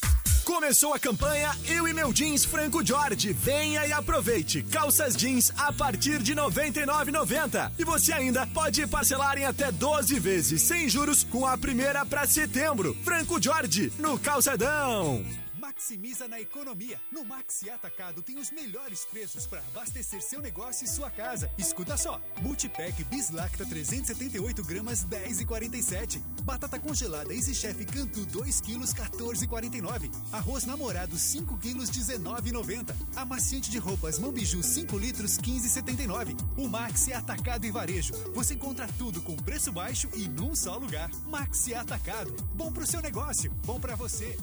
Começou 0.46 0.94
a 0.94 1.00
campanha 1.00 1.52
Eu 1.68 1.88
e 1.88 1.94
Meu 1.94 2.14
Jeans 2.14 2.46
Franco 2.46 2.86
Jorge. 2.86 3.34
Venha 3.34 3.86
e 3.88 3.92
aproveite. 3.92 4.62
Calças 4.62 5.16
jeans 5.16 5.52
a 5.58 5.74
partir 5.74 6.22
de 6.22 6.34
R$ 6.34 6.42
99,90. 6.42 7.72
E 7.80 7.84
você 7.84 8.14
ainda 8.14 8.46
pode 8.46 8.86
parcelar 8.86 9.40
em 9.40 9.46
até 9.46 9.72
12 9.72 10.20
vezes, 10.20 10.62
sem 10.62 10.88
juros, 10.88 11.24
com 11.24 11.48
a 11.48 11.58
primeira 11.58 12.06
para 12.06 12.28
setembro. 12.28 12.96
Franco 13.04 13.42
Jorge, 13.42 13.92
no 13.98 14.20
Calçadão. 14.20 15.45
Maximiza 15.76 16.26
na 16.30 16.40
economia. 16.40 16.98
No 17.12 17.26
Maxi 17.26 17.70
Atacado 17.70 18.22
tem 18.22 18.40
os 18.40 18.50
melhores 18.50 19.04
preços 19.04 19.46
para 19.46 19.60
abastecer 19.60 20.22
seu 20.22 20.42
negócio 20.42 20.86
e 20.86 20.88
sua 20.88 21.12
casa. 21.12 21.52
Escuta 21.58 21.98
só: 21.98 22.22
Multipack 22.42 23.04
Bislacta 23.04 23.66
378 23.66 24.64
gramas 24.64 25.06
10,47. 25.06 26.22
Batata 26.44 26.80
congelada 26.80 27.34
Easy 27.34 27.54
Chef 27.54 27.86
Cantu 27.88 28.26
2 28.26 28.62
quilos 28.62 28.94
14,49. 28.94 30.10
Arroz 30.32 30.66
namorado 30.66 31.18
5 31.18 31.58
quilos 31.58 31.90
19,90. 31.92 32.96
Amaciante 33.18 33.70
de 33.70 33.78
roupas 33.78 34.18
Mambiju 34.18 34.64
5 34.64 34.98
litros 34.98 35.38
15,79. 35.38 36.38
O 36.58 36.70
Maxi 36.70 37.12
Atacado 37.12 37.66
e 37.66 37.72
Varejo. 37.72 38.14
Você 38.34 38.54
encontra 38.54 38.88
tudo 38.98 39.22
com 39.22 39.36
preço 39.36 39.74
baixo 39.74 40.10
e 40.14 40.26
num 40.30 40.56
só 40.56 40.78
lugar. 40.78 41.10
Maxi 41.26 41.76
Atacado. 41.76 42.32
Bom 42.54 42.72
pro 42.72 42.88
seu 42.88 43.02
negócio, 43.02 43.52
bom 43.66 43.78
pra 43.78 43.96
você. 43.96 44.38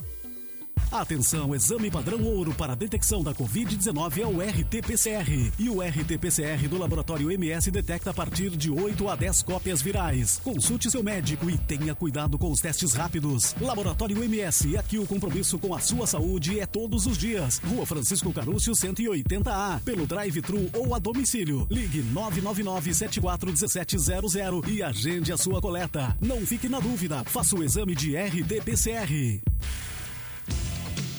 Atenção, 0.93 1.53
exame 1.55 1.89
padrão 1.89 2.21
ouro 2.23 2.53
para 2.53 2.75
detecção 2.75 3.23
da 3.23 3.33
Covid-19 3.33 4.19
é 4.19 4.27
o 4.27 4.39
RT-PCR. 4.39 5.51
E 5.57 5.67
o 5.67 5.81
RT-PCR 5.81 6.67
do 6.69 6.77
Laboratório 6.77 7.31
MS 7.31 7.71
detecta 7.71 8.11
a 8.11 8.13
partir 8.13 8.51
de 8.51 8.69
8 8.69 9.09
a 9.09 9.15
10 9.15 9.41
cópias 9.41 9.81
virais. 9.81 10.39
Consulte 10.43 10.91
seu 10.91 11.01
médico 11.01 11.49
e 11.49 11.57
tenha 11.57 11.95
cuidado 11.95 12.37
com 12.37 12.51
os 12.51 12.61
testes 12.61 12.93
rápidos. 12.93 13.55
Laboratório 13.59 14.23
MS, 14.23 14.77
aqui 14.77 14.99
o 14.99 15.07
compromisso 15.07 15.57
com 15.57 15.73
a 15.73 15.79
sua 15.79 16.05
saúde 16.05 16.59
é 16.59 16.67
todos 16.67 17.07
os 17.07 17.17
dias. 17.17 17.57
Rua 17.57 17.87
Francisco 17.87 18.31
Carúcio, 18.31 18.73
180A. 18.73 19.81
Pelo 19.81 20.05
drive-thru 20.05 20.69
ou 20.73 20.93
a 20.93 20.99
domicílio. 20.99 21.65
Ligue 21.71 22.03
999-741700 22.13 24.67
e 24.67 24.83
agende 24.83 25.33
a 25.33 25.37
sua 25.37 25.59
coleta. 25.59 26.15
Não 26.21 26.45
fique 26.45 26.69
na 26.69 26.79
dúvida, 26.79 27.23
faça 27.23 27.55
o 27.55 27.63
exame 27.63 27.95
de 27.95 28.15
RT-PCR. 28.15 29.41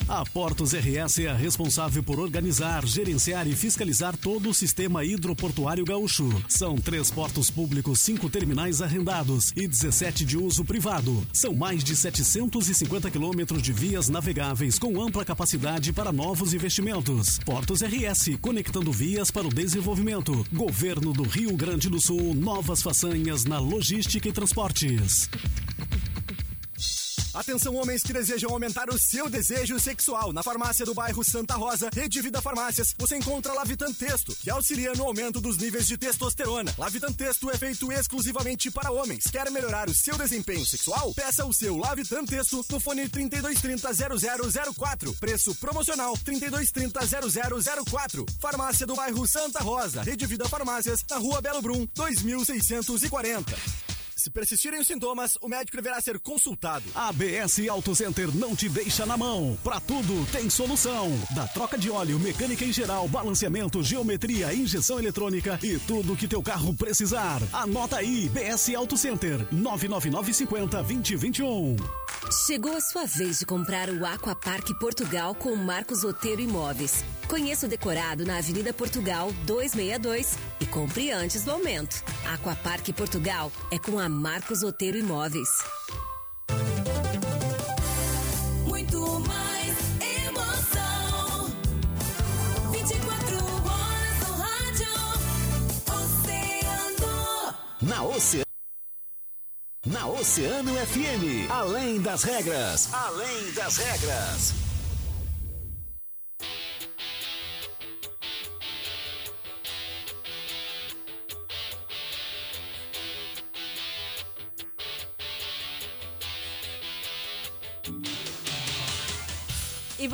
A 0.07 0.23
Portos 0.23 0.75
RS 0.75 1.21
é 1.21 1.33
responsável 1.35 2.03
por 2.03 2.21
organizar, 2.21 2.87
gerenciar 2.87 3.49
e 3.49 3.57
fiscalizar 3.57 4.15
todo 4.15 4.51
o 4.51 4.55
sistema 4.55 5.03
hidroportuário 5.03 5.83
gaúcho. 5.83 6.29
São 6.47 6.77
três 6.77 7.11
portos 7.11 7.51
públicos, 7.51 8.01
cinco 8.01 8.29
terminais 8.29 8.83
arrendados 8.83 9.51
e 9.57 9.67
17 9.67 10.27
de 10.27 10.37
uso 10.37 10.63
privado. 10.63 11.27
São 11.33 11.55
mais 11.55 11.83
de 11.83 11.97
750 11.97 13.11
quilômetros 13.11 13.63
de 13.63 13.73
vias 13.73 14.11
navegáveis 14.11 14.79
com 14.79 15.01
ampla 15.01 15.25
capacidade 15.25 15.91
para 15.91 16.13
novos 16.13 16.53
investimentos. 16.53 17.39
Portos 17.39 17.81
RS, 17.81 18.37
conectando 18.43 18.93
vias 18.93 19.31
para 19.31 19.47
o 19.47 19.55
desenvolvimento. 19.55 20.45
Governo 20.53 21.15
do 21.15 21.23
Rio 21.23 21.57
Grande 21.57 21.89
do 21.89 22.01
Sul, 22.01 22.35
novas 22.35 22.83
façanhas 22.83 23.47
na 23.47 23.59
logística 23.59 24.29
e 24.29 24.33
transportes. 24.33 25.31
Atenção, 27.35 27.75
homens 27.75 28.05
que 28.05 28.13
desejam 28.13 28.51
aumentar 28.51 28.89
o 28.89 28.97
seu 28.97 29.29
desejo 29.29 29.81
sexual. 29.81 30.33
Na 30.33 30.41
farmácia 30.41 30.87
do 30.87 30.95
bairro 30.95 31.25
Santa 31.25 31.57
Rosa, 31.57 31.91
Rede 31.93 32.23
Vida 32.23 32.41
Farmácias, 32.41 32.95
você 32.97 33.17
encontra 33.17 33.53
Lavitan 33.53 33.93
Texto, 33.93 34.33
que 34.41 34.49
auxilia 34.49 34.93
no 34.93 35.03
aumento 35.03 35.41
dos 35.41 35.59
níveis 35.59 35.89
de 35.89 35.99
testosterona. 35.99 36.73
Lavitan 36.79 37.13
Texto 37.13 37.51
é 37.51 37.59
feito 37.59 37.91
exclusivamente 37.91 38.71
para 38.71 38.93
homens. 38.93 39.25
Quer 39.25 39.51
melhorar 39.51 39.89
o 39.89 39.95
seu 39.95 40.17
desempenho 40.17 40.65
sexual? 40.65 41.13
Peça 41.13 41.45
o 41.45 41.53
seu 41.53 41.77
Lavitan 41.77 42.25
Texto 42.25 42.65
no 42.71 42.79
fone 42.79 43.09
3230-0004. 43.09 45.19
Preço 45.19 45.53
promocional 45.57 46.15
3230-0004. 46.19 48.31
Farmácia 48.41 48.87
do 48.87 48.95
bairro 48.95 49.27
Santa 49.27 49.59
Rosa, 49.59 50.05
Rede 50.05 50.25
Vida 50.25 50.49
Farmácias, 50.49 51.01
na 51.11 51.17
rua 51.17 51.41
Belo 51.41 51.61
Brum, 51.61 51.85
2640. 51.97 53.84
Se 54.25 54.31
persistirem 54.31 54.81
os 54.81 54.87
sintomas, 54.87 55.37
o 55.43 55.49
médico 55.51 55.77
deverá 55.77 56.01
ser 56.01 56.19
consultado. 56.19 56.87
A 56.95 57.13
BS 57.13 57.69
Auto 57.69 57.95
Center 57.95 58.35
não 58.35 58.57
te 58.57 58.71
deixa 58.71 59.05
na 59.05 59.19
mão. 59.19 59.55
Pra 59.63 59.79
tudo 59.81 60.27
tem 60.33 60.49
solução. 60.49 61.11
Da 61.35 61.47
troca 61.47 61.77
de 61.77 61.91
óleo, 61.91 62.19
mecânica 62.19 62.65
em 62.65 62.73
geral, 62.73 63.07
balanceamento, 63.07 63.83
geometria, 63.83 64.55
injeção 64.55 64.99
eletrônica 64.99 65.59
e 65.63 65.79
tudo 65.79 66.17
que 66.17 66.27
teu 66.27 66.43
carro 66.43 66.73
precisar. 66.73 67.43
Anota 67.53 67.99
aí, 67.99 68.31
BS 68.31 68.75
Auto 68.75 68.97
Center, 68.97 69.47
99950 69.53 70.83
2021. 70.83 71.77
Chegou 72.47 72.75
a 72.75 72.81
sua 72.81 73.05
vez 73.05 73.41
de 73.41 73.45
comprar 73.45 73.91
o 73.91 74.07
Aquapark 74.07 74.73
Portugal 74.81 75.35
com 75.35 75.55
Marcos 75.55 76.03
Oteiro 76.03 76.41
Imóveis. 76.41 77.05
Conheça 77.29 77.67
o 77.67 77.69
decorado 77.69 78.25
na 78.25 78.39
Avenida 78.39 78.73
Portugal 78.73 79.31
262 79.45 80.39
e 80.61 80.67
compre 80.67 81.11
antes 81.11 81.45
do 81.45 81.51
aumento. 81.51 82.03
Aquapark 82.33 82.91
Portugal 82.95 83.53
é 83.71 83.79
com 83.79 83.99
a 83.99 84.09
Marcos 84.15 84.63
Oteiro 84.63 84.97
Imóveis. 84.97 85.49
Muito 88.67 89.21
mais 89.21 89.77
emoção. 90.27 91.51
24 92.71 93.37
horas 93.67 94.29
no 94.29 94.35
rádio. 94.37 94.93
Oceano. 95.93 97.55
Na 97.83 98.03
Oceano. 98.05 98.45
Na 99.87 100.07
Oceano 100.07 100.73
FM. 100.87 101.51
Além 101.51 102.01
das 102.01 102.23
regras. 102.23 102.95
Além 102.95 103.53
das 103.53 103.77
regras. 103.77 104.64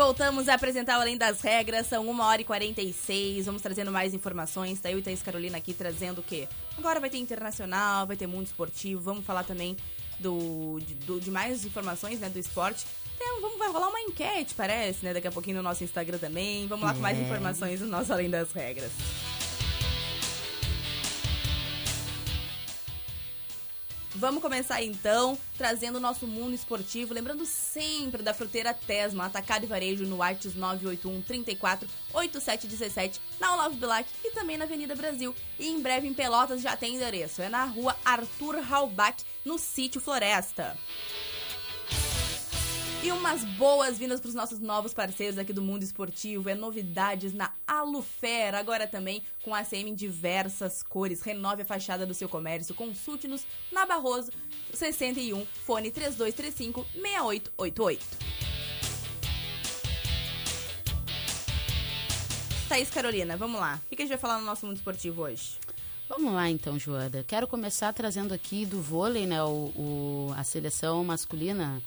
Voltamos 0.04 0.48
a 0.48 0.54
apresentar 0.54 0.96
o 0.98 1.02
Além 1.02 1.18
das 1.18 1.42
Regras, 1.42 1.86
são 1.86 2.08
1 2.08 2.20
hora 2.20 2.40
e 2.40 2.44
46, 2.44 3.44
vamos 3.44 3.60
trazendo 3.60 3.92
mais 3.92 4.14
informações, 4.14 4.80
tá 4.80 4.90
eu 4.90 4.98
e 4.98 5.02
Thaís 5.02 5.22
Carolina 5.22 5.58
aqui 5.58 5.74
trazendo 5.74 6.20
o 6.20 6.22
quê? 6.22 6.48
Agora 6.78 6.98
vai 6.98 7.10
ter 7.10 7.18
internacional, 7.18 8.06
vai 8.06 8.16
ter 8.16 8.26
mundo 8.26 8.46
esportivo, 8.46 8.98
vamos 9.02 9.26
falar 9.26 9.44
também 9.44 9.76
do, 10.18 10.78
de, 10.80 10.94
do- 10.94 11.20
de 11.20 11.30
mais 11.30 11.66
informações, 11.66 12.18
né, 12.18 12.30
do 12.30 12.38
esporte. 12.38 12.86
Tem, 13.18 13.40
vamos, 13.42 13.58
vai 13.58 13.68
rolar 13.70 13.88
uma 13.88 14.00
enquete, 14.00 14.54
parece, 14.54 15.04
né, 15.04 15.12
daqui 15.12 15.28
a 15.28 15.32
pouquinho 15.32 15.58
no 15.58 15.62
nosso 15.62 15.84
Instagram 15.84 16.16
também, 16.16 16.66
vamos 16.66 16.86
lá 16.86 16.94
com 16.94 17.00
mais 17.00 17.18
É. 17.18 17.20
informações 17.20 17.80
do 17.80 17.86
nosso 17.86 18.10
Além 18.10 18.30
das 18.30 18.50
Regras. 18.52 18.92
Vamos 24.20 24.42
começar 24.42 24.82
então, 24.82 25.38
trazendo 25.56 25.96
o 25.96 26.00
nosso 26.00 26.26
mundo 26.26 26.54
esportivo, 26.54 27.14
lembrando 27.14 27.46
sempre 27.46 28.22
da 28.22 28.34
fruteira 28.34 28.74
Tesma, 28.74 29.24
atacado 29.24 29.64
e 29.64 29.66
varejo 29.66 30.04
no 30.04 30.22
Artes 30.22 30.54
981 30.54 31.22
34 31.22 31.88
8717, 32.12 33.18
na 33.40 33.54
Olavo 33.54 33.76
Bilac 33.76 34.06
e 34.22 34.30
também 34.32 34.58
na 34.58 34.66
Avenida 34.66 34.94
Brasil. 34.94 35.34
E 35.58 35.68
em 35.68 35.80
breve 35.80 36.06
em 36.06 36.12
Pelotas 36.12 36.60
já 36.60 36.76
tem 36.76 36.96
endereço, 36.96 37.40
é 37.40 37.48
na 37.48 37.64
rua 37.64 37.96
Arthur 38.04 38.58
Halbach, 38.70 39.24
no 39.42 39.58
sítio 39.58 40.02
Floresta. 40.02 40.76
E 43.02 43.10
umas 43.12 43.42
boas-vindas 43.56 44.20
para 44.20 44.28
os 44.28 44.34
nossos 44.34 44.58
novos 44.58 44.92
parceiros 44.92 45.38
aqui 45.38 45.54
do 45.54 45.62
mundo 45.62 45.82
esportivo. 45.82 46.50
É 46.50 46.54
novidades 46.54 47.32
na 47.32 47.50
Alufera, 47.66 48.58
agora 48.58 48.86
também 48.86 49.22
com 49.42 49.54
ACM 49.54 49.88
em 49.90 49.94
diversas 49.94 50.82
cores. 50.82 51.22
Renove 51.22 51.62
a 51.62 51.64
fachada 51.64 52.04
do 52.04 52.12
seu 52.12 52.28
comércio. 52.28 52.74
Consulte-nos 52.74 53.46
na 53.72 53.86
Barroso 53.86 54.30
61, 54.74 55.46
fone 55.64 55.90
3235 55.90 56.86
6888. 56.92 58.06
Thaís 62.68 62.90
Carolina, 62.90 63.34
vamos 63.36 63.58
lá. 63.60 63.80
O 63.90 63.96
que 63.96 64.02
a 64.02 64.04
gente 64.04 64.10
vai 64.10 64.18
falar 64.18 64.38
no 64.38 64.44
nosso 64.46 64.66
mundo 64.66 64.76
esportivo 64.76 65.22
hoje? 65.22 65.54
Vamos 66.06 66.34
lá 66.34 66.50
então, 66.50 66.78
Joana. 66.78 67.24
Quero 67.26 67.48
começar 67.48 67.92
trazendo 67.94 68.34
aqui 68.34 68.66
do 68.66 68.80
vôlei, 68.82 69.26
né? 69.26 69.42
O, 69.42 69.72
o- 69.74 70.34
a 70.36 70.44
seleção 70.44 71.02
masculina 71.02 71.80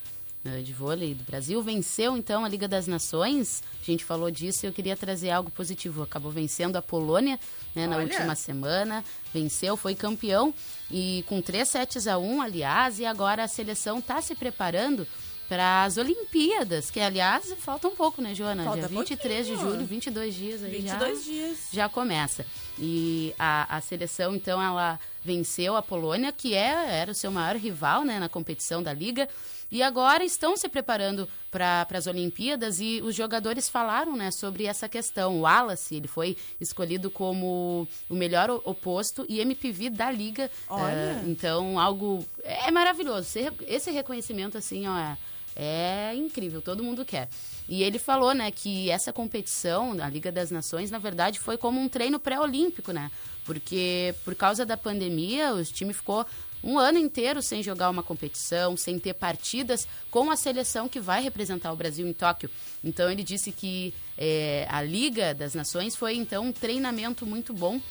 né, 0.43 0.62
de 0.62 0.73
vôlei 0.73 1.13
do 1.13 1.23
Brasil 1.23 1.62
venceu 1.62 2.17
então 2.17 2.43
a 2.43 2.50
Liga 2.50 2.67
das 2.67 2.85
Nações. 2.85 3.63
A 3.81 3.85
gente 3.85 4.03
falou 4.03 4.29
disso 4.29 4.65
e 4.65 4.67
eu 4.67 4.73
queria 4.73 4.97
trazer 4.97 5.29
algo 5.31 5.50
positivo. 5.50 6.03
Acabou 6.03 6.31
vencendo 6.31 6.75
a 6.75 6.81
Polônia 6.81 7.39
né, 7.73 7.88
na 7.88 7.95
Olha. 7.97 8.05
última 8.05 8.35
semana. 8.35 9.03
Venceu, 9.33 9.77
foi 9.77 9.95
campeão 9.95 10.53
e 10.91 11.23
com 11.27 11.41
3 11.41 11.67
sets 11.67 12.07
a 12.07 12.17
1, 12.17 12.41
aliás, 12.41 13.00
e 13.00 13.05
agora 13.05 13.43
a 13.43 13.47
seleção 13.47 14.00
está 14.00 14.21
se 14.21 14.35
preparando 14.35 15.07
para 15.47 15.83
as 15.83 15.97
Olimpíadas, 15.97 16.89
que 16.89 17.00
aliás 17.00 17.53
falta 17.59 17.88
um 17.88 17.95
pouco, 17.95 18.21
né, 18.21 18.33
Joana? 18.33 18.63
Falta 18.63 18.88
Dia 18.88 18.97
23 18.97 19.45
de 19.45 19.51
pouquinho. 19.53 19.71
julho, 19.73 19.85
22 19.85 20.35
dias 20.35 20.63
aí 20.63 20.81
já 20.81 20.97
22 20.97 21.25
dias. 21.25 21.57
já 21.71 21.89
começa. 21.89 22.45
E 22.79 23.35
a, 23.38 23.77
a 23.77 23.81
seleção, 23.81 24.35
então, 24.35 24.62
ela 24.62 25.00
venceu 25.23 25.75
a 25.75 25.81
Polônia, 25.81 26.31
que 26.31 26.53
é, 26.53 26.99
era 26.99 27.11
o 27.11 27.15
seu 27.15 27.31
maior 27.31 27.55
rival 27.55 28.03
né, 28.03 28.19
na 28.19 28.27
competição 28.29 28.81
da 28.83 28.91
Liga. 28.93 29.27
E 29.71 29.81
agora 29.81 30.23
estão 30.23 30.55
se 30.55 30.69
preparando 30.69 31.27
para 31.49 31.87
as 31.93 32.05
Olimpíadas 32.05 32.79
e 32.79 33.01
os 33.03 33.15
jogadores 33.15 33.67
falaram 33.67 34.15
né, 34.15 34.29
sobre 34.29 34.65
essa 34.65 34.87
questão. 34.87 35.37
O 35.37 35.41
Wallace, 35.41 35.95
ele 35.95 36.07
foi 36.07 36.37
escolhido 36.61 37.09
como 37.09 37.87
o 38.07 38.13
melhor 38.13 38.51
oposto 38.65 39.25
e 39.27 39.39
MPV 39.39 39.89
da 39.89 40.11
Liga. 40.11 40.51
Olha. 40.69 40.91
Eh, 40.93 41.23
então, 41.25 41.79
algo... 41.79 42.23
É 42.43 42.69
maravilhoso. 42.69 43.21
Esse 43.21 43.41
re- 43.41 43.51
Esse 43.65 43.91
reconhecimento, 43.91 44.57
assim, 44.59 44.87
ó, 44.87 44.95
é- 44.95 45.17
é 45.55 46.15
incrível, 46.15 46.61
todo 46.61 46.83
mundo 46.83 47.03
quer. 47.05 47.27
E 47.69 47.81
ele 47.83 47.97
falou, 47.97 48.33
né, 48.33 48.51
que 48.51 48.89
essa 48.91 49.11
competição, 49.13 49.93
a 50.03 50.09
Liga 50.09 50.31
das 50.31 50.51
Nações, 50.51 50.91
na 50.91 50.97
verdade, 50.99 51.39
foi 51.39 51.57
como 51.57 51.79
um 51.79 51.87
treino 51.89 52.19
pré-olímpico, 52.19 52.91
né? 52.91 53.09
Porque 53.45 54.15
por 54.23 54.35
causa 54.35 54.65
da 54.65 54.77
pandemia, 54.77 55.53
o 55.53 55.63
time 55.63 55.93
ficou 55.93 56.25
um 56.63 56.79
ano 56.79 56.97
inteiro 56.97 57.41
sem 57.41 57.62
jogar 57.62 57.89
uma 57.89 58.01
competição, 58.01 58.77
sem 58.77 58.97
ter 58.97 59.13
partidas 59.13 59.85
com 60.09 60.31
a 60.31 60.38
seleção 60.38 60.88
que 60.88 61.00
vai 61.00 61.21
representar 61.21 61.73
o 61.73 61.75
Brasil 61.75 62.07
em 62.07 62.13
Tóquio. 62.13 62.50
Então 62.81 63.12
ele 63.12 63.21
disse 63.21 63.51
que 63.51 63.93
eh, 64.17 64.65
a 64.69 64.81
Liga 64.81 65.33
das 65.33 65.53
Nações 65.53 65.95
foi 65.95 66.15
então 66.15 66.45
um 66.45 66.51
treinamento 66.53 67.25
muito 67.25 67.53
bom 67.53 67.81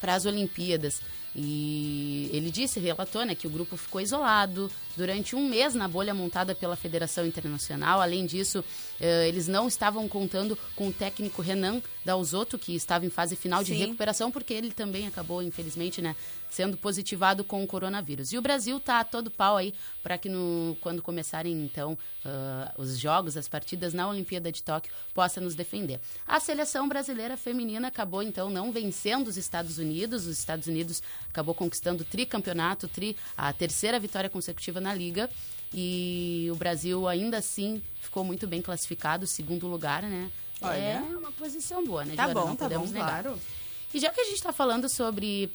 para 0.00 0.14
as 0.14 0.26
Olimpíadas. 0.26 1.00
E 1.34 2.28
ele 2.32 2.50
disse, 2.50 2.78
relatou, 2.78 3.24
né, 3.24 3.34
que 3.34 3.46
o 3.46 3.50
grupo 3.50 3.76
ficou 3.76 4.00
isolado 4.00 4.70
durante 4.96 5.34
um 5.34 5.48
mês 5.48 5.74
na 5.74 5.88
bolha 5.88 6.12
montada 6.12 6.54
pela 6.54 6.76
Federação 6.76 7.24
Internacional. 7.26 8.02
Além 8.02 8.26
disso, 8.26 8.62
eh, 9.00 9.28
eles 9.28 9.48
não 9.48 9.66
estavam 9.66 10.06
contando 10.06 10.58
com 10.76 10.88
o 10.88 10.92
técnico 10.92 11.40
Renan 11.40 11.80
Dalzotto, 12.04 12.58
que 12.58 12.74
estava 12.74 13.06
em 13.06 13.10
fase 13.10 13.34
final 13.34 13.64
de 13.64 13.72
Sim. 13.72 13.78
recuperação, 13.78 14.30
porque 14.30 14.52
ele 14.52 14.72
também 14.72 15.06
acabou, 15.06 15.42
infelizmente, 15.42 16.02
né, 16.02 16.14
sendo 16.52 16.76
positivado 16.76 17.42
com 17.42 17.64
o 17.64 17.66
coronavírus. 17.66 18.30
E 18.30 18.36
o 18.36 18.42
Brasil 18.42 18.78
tá 18.78 19.00
a 19.00 19.04
todo 19.04 19.30
pau 19.30 19.56
aí 19.56 19.72
para 20.02 20.18
que 20.18 20.28
no, 20.28 20.76
quando 20.82 21.00
começarem, 21.00 21.52
então, 21.64 21.96
ah, 22.26 22.74
os 22.76 22.98
jogos, 22.98 23.38
as 23.38 23.48
partidas 23.48 23.94
na 23.94 24.06
Olimpíada 24.06 24.52
de 24.52 24.62
Tóquio, 24.62 24.92
possa 25.14 25.40
nos 25.40 25.54
defender. 25.54 25.98
A 26.26 26.38
seleção 26.38 26.86
brasileira 26.86 27.38
feminina 27.38 27.88
acabou, 27.88 28.22
então, 28.22 28.50
não 28.50 28.70
vencendo 28.70 29.28
os 29.28 29.38
Estados 29.38 29.78
Unidos. 29.78 30.26
Os 30.26 30.38
Estados 30.38 30.66
Unidos 30.66 31.02
acabou 31.30 31.54
conquistando 31.54 32.02
o 32.02 32.06
tricampeonato, 32.06 32.86
tri, 32.86 33.16
a 33.34 33.50
terceira 33.54 33.98
vitória 33.98 34.28
consecutiva 34.28 34.78
na 34.78 34.94
Liga. 34.94 35.30
E 35.72 36.48
o 36.52 36.54
Brasil, 36.56 37.08
ainda 37.08 37.38
assim, 37.38 37.82
ficou 38.02 38.22
muito 38.24 38.46
bem 38.46 38.60
classificado, 38.60 39.26
segundo 39.26 39.66
lugar, 39.66 40.02
né? 40.02 40.30
Olha. 40.60 40.76
É 40.76 41.16
uma 41.16 41.32
posição 41.32 41.82
boa, 41.84 42.04
né, 42.04 42.14
Tá 42.14 42.24
Joana? 42.24 42.40
bom, 42.40 42.46
Não 42.48 42.56
tá 42.56 42.64
podemos 42.66 42.88
bom, 42.90 42.94
negar. 42.98 43.22
claro. 43.22 43.40
E 43.94 43.98
já 43.98 44.10
que 44.10 44.20
a 44.20 44.24
gente 44.24 44.34
está 44.36 44.52
falando 44.52 44.86
sobre 44.88 45.50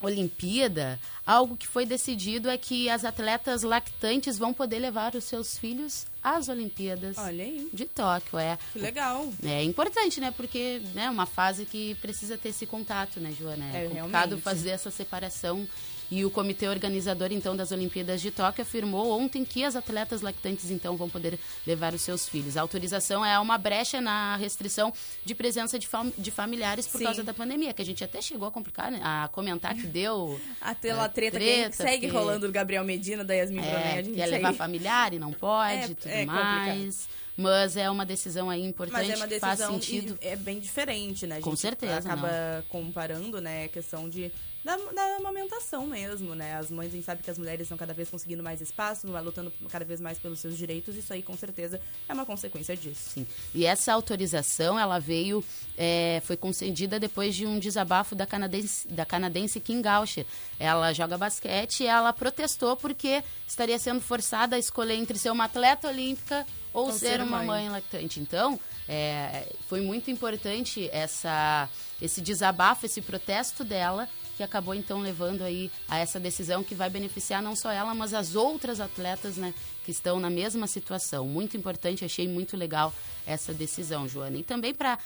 Olimpíada, 0.00 0.98
algo 1.26 1.56
que 1.56 1.66
foi 1.66 1.84
decidido 1.84 2.48
é 2.48 2.56
que 2.56 2.88
as 2.88 3.04
atletas 3.04 3.62
lactantes 3.62 4.38
vão 4.38 4.54
poder 4.54 4.78
levar 4.78 5.14
os 5.14 5.24
seus 5.24 5.58
filhos 5.58 6.06
às 6.22 6.48
Olimpíadas 6.48 7.16
Olha 7.18 7.44
aí, 7.44 7.68
de 7.72 7.84
Tóquio. 7.84 8.38
É, 8.38 8.58
que 8.72 8.78
legal. 8.78 9.28
é 9.42 9.62
importante, 9.62 10.20
né? 10.20 10.30
Porque 10.36 10.80
é 10.84 10.88
né, 10.94 11.10
uma 11.10 11.26
fase 11.26 11.64
que 11.64 11.94
precisa 11.96 12.36
ter 12.38 12.50
esse 12.50 12.66
contato, 12.66 13.18
né, 13.20 13.32
Joana? 13.38 13.64
É, 13.66 13.84
É, 13.84 13.88
complicado 13.88 14.12
realmente. 14.12 14.42
fazer 14.42 14.70
essa 14.70 14.90
separação. 14.90 15.66
E 16.10 16.24
o 16.24 16.30
comitê 16.30 16.66
organizador, 16.68 17.30
então, 17.32 17.54
das 17.54 17.70
Olimpíadas 17.70 18.22
de 18.22 18.30
Tóquio 18.30 18.62
afirmou 18.62 19.10
ontem 19.20 19.44
que 19.44 19.62
as 19.62 19.76
atletas 19.76 20.22
lactantes, 20.22 20.70
então, 20.70 20.96
vão 20.96 21.06
poder 21.08 21.38
levar 21.66 21.92
os 21.92 22.00
seus 22.00 22.26
filhos. 22.26 22.56
A 22.56 22.62
autorização 22.62 23.22
é 23.24 23.38
uma 23.38 23.58
brecha 23.58 24.00
na 24.00 24.34
restrição 24.36 24.90
de 25.22 25.34
presença 25.34 25.78
de, 25.78 25.86
fam- 25.86 26.10
de 26.16 26.30
familiares 26.30 26.86
por 26.86 26.96
Sim. 26.96 27.04
causa 27.04 27.22
da 27.22 27.34
pandemia, 27.34 27.74
que 27.74 27.82
a 27.82 27.84
gente 27.84 28.02
até 28.02 28.22
chegou 28.22 28.48
a 28.48 28.50
complicar, 28.50 28.90
né? 28.90 29.00
A 29.02 29.28
comentar 29.30 29.74
que 29.74 29.86
deu... 29.86 30.40
A 30.62 30.74
tela 30.74 31.04
é, 31.04 31.08
treta, 31.08 31.38
que 31.38 31.44
treta, 31.44 31.76
segue 31.76 32.06
porque- 32.06 32.16
rolando 32.18 32.46
do 32.46 32.52
Gabriel 32.52 32.84
Medina, 32.84 33.22
da 33.22 33.34
Yasmin 33.34 33.60
Brunet, 33.60 33.98
é, 33.98 34.02
gente 34.04 34.14
quer 34.16 34.26
levar 34.26 34.48
segue. 34.48 34.58
familiar 34.58 35.12
e 35.12 35.18
não 35.18 35.32
pode, 35.32 35.74
É, 35.82 35.88
tudo 35.88 36.08
é 36.10 36.24
mais. 36.24 37.06
Mas 37.36 37.76
é 37.76 37.88
uma 37.88 38.04
decisão 38.04 38.50
aí 38.50 38.64
importante 38.64 38.98
Mas 39.06 39.10
é 39.10 39.16
uma 39.16 39.28
que 39.28 39.38
faz 39.38 39.58
decisão 39.58 39.80
sentido. 39.80 40.18
é 40.20 40.34
bem 40.34 40.58
diferente, 40.58 41.24
né? 41.26 41.36
A 41.36 41.40
Com 41.40 41.50
gente 41.50 41.60
certeza, 41.60 41.98
Acaba 41.98 42.64
comparando, 42.68 43.40
né, 43.40 43.64
a 43.66 43.68
questão 43.68 44.08
de 44.08 44.32
da, 44.68 44.76
da 44.92 45.16
amamentação 45.16 45.86
mesmo, 45.86 46.34
né? 46.34 46.56
As 46.56 46.70
mães, 46.70 46.88
a 46.88 46.96
gente 46.96 47.04
sabe 47.04 47.22
que 47.22 47.30
as 47.30 47.38
mulheres 47.38 47.62
estão 47.62 47.78
cada 47.78 47.94
vez 47.94 48.10
conseguindo 48.10 48.42
mais 48.42 48.60
espaço, 48.60 49.06
lutando 49.06 49.50
cada 49.70 49.84
vez 49.84 49.98
mais 49.98 50.18
pelos 50.18 50.40
seus 50.40 50.58
direitos. 50.58 50.94
Isso 50.94 51.10
aí, 51.10 51.22
com 51.22 51.34
certeza, 51.34 51.80
é 52.06 52.12
uma 52.12 52.26
consequência 52.26 52.76
disso. 52.76 53.10
Sim. 53.14 53.26
E 53.54 53.64
essa 53.64 53.94
autorização, 53.94 54.78
ela 54.78 54.98
veio, 54.98 55.42
é, 55.76 56.20
foi 56.24 56.36
concedida 56.36 57.00
depois 57.00 57.34
de 57.34 57.46
um 57.46 57.58
desabafo 57.58 58.14
da 58.14 58.26
canadense, 58.26 58.86
da 58.88 59.06
canadense 59.06 59.58
Kim 59.58 59.80
Gaucher. 59.80 60.26
Ela 60.58 60.92
joga 60.92 61.16
basquete 61.16 61.84
e 61.84 61.86
ela 61.86 62.12
protestou 62.12 62.76
porque 62.76 63.24
estaria 63.46 63.78
sendo 63.78 64.02
forçada 64.02 64.56
a 64.56 64.58
escolher 64.58 64.96
entre 64.96 65.18
ser 65.18 65.30
uma 65.30 65.44
atleta 65.44 65.88
olímpica 65.88 66.46
ou, 66.74 66.86
Ou 66.86 66.92
ser, 66.92 66.98
ser 66.98 67.20
uma 67.22 67.38
mãe. 67.38 67.46
mãe 67.46 67.68
lactante. 67.70 68.20
Então, 68.20 68.60
é, 68.88 69.46
foi 69.68 69.80
muito 69.80 70.10
importante 70.10 70.88
essa, 70.92 71.68
esse 72.00 72.20
desabafo, 72.20 72.86
esse 72.86 73.00
protesto 73.00 73.64
dela, 73.64 74.08
que 74.38 74.42
acabou 74.44 74.72
então 74.72 75.00
levando 75.00 75.42
aí 75.42 75.68
a 75.88 75.98
essa 75.98 76.20
decisão 76.20 76.62
que 76.62 76.72
vai 76.72 76.88
beneficiar 76.88 77.42
não 77.42 77.56
só 77.56 77.72
ela, 77.72 77.92
mas 77.92 78.14
as 78.14 78.36
outras 78.36 78.80
atletas, 78.80 79.36
né, 79.36 79.52
que 79.84 79.90
estão 79.90 80.20
na 80.20 80.30
mesma 80.30 80.68
situação. 80.68 81.26
Muito 81.26 81.56
importante, 81.56 82.04
achei 82.04 82.28
muito 82.28 82.56
legal 82.56 82.94
essa 83.26 83.52
decisão, 83.52 84.06
Joana. 84.06 84.36
E 84.38 84.44
também 84.44 84.72
para 84.72 84.96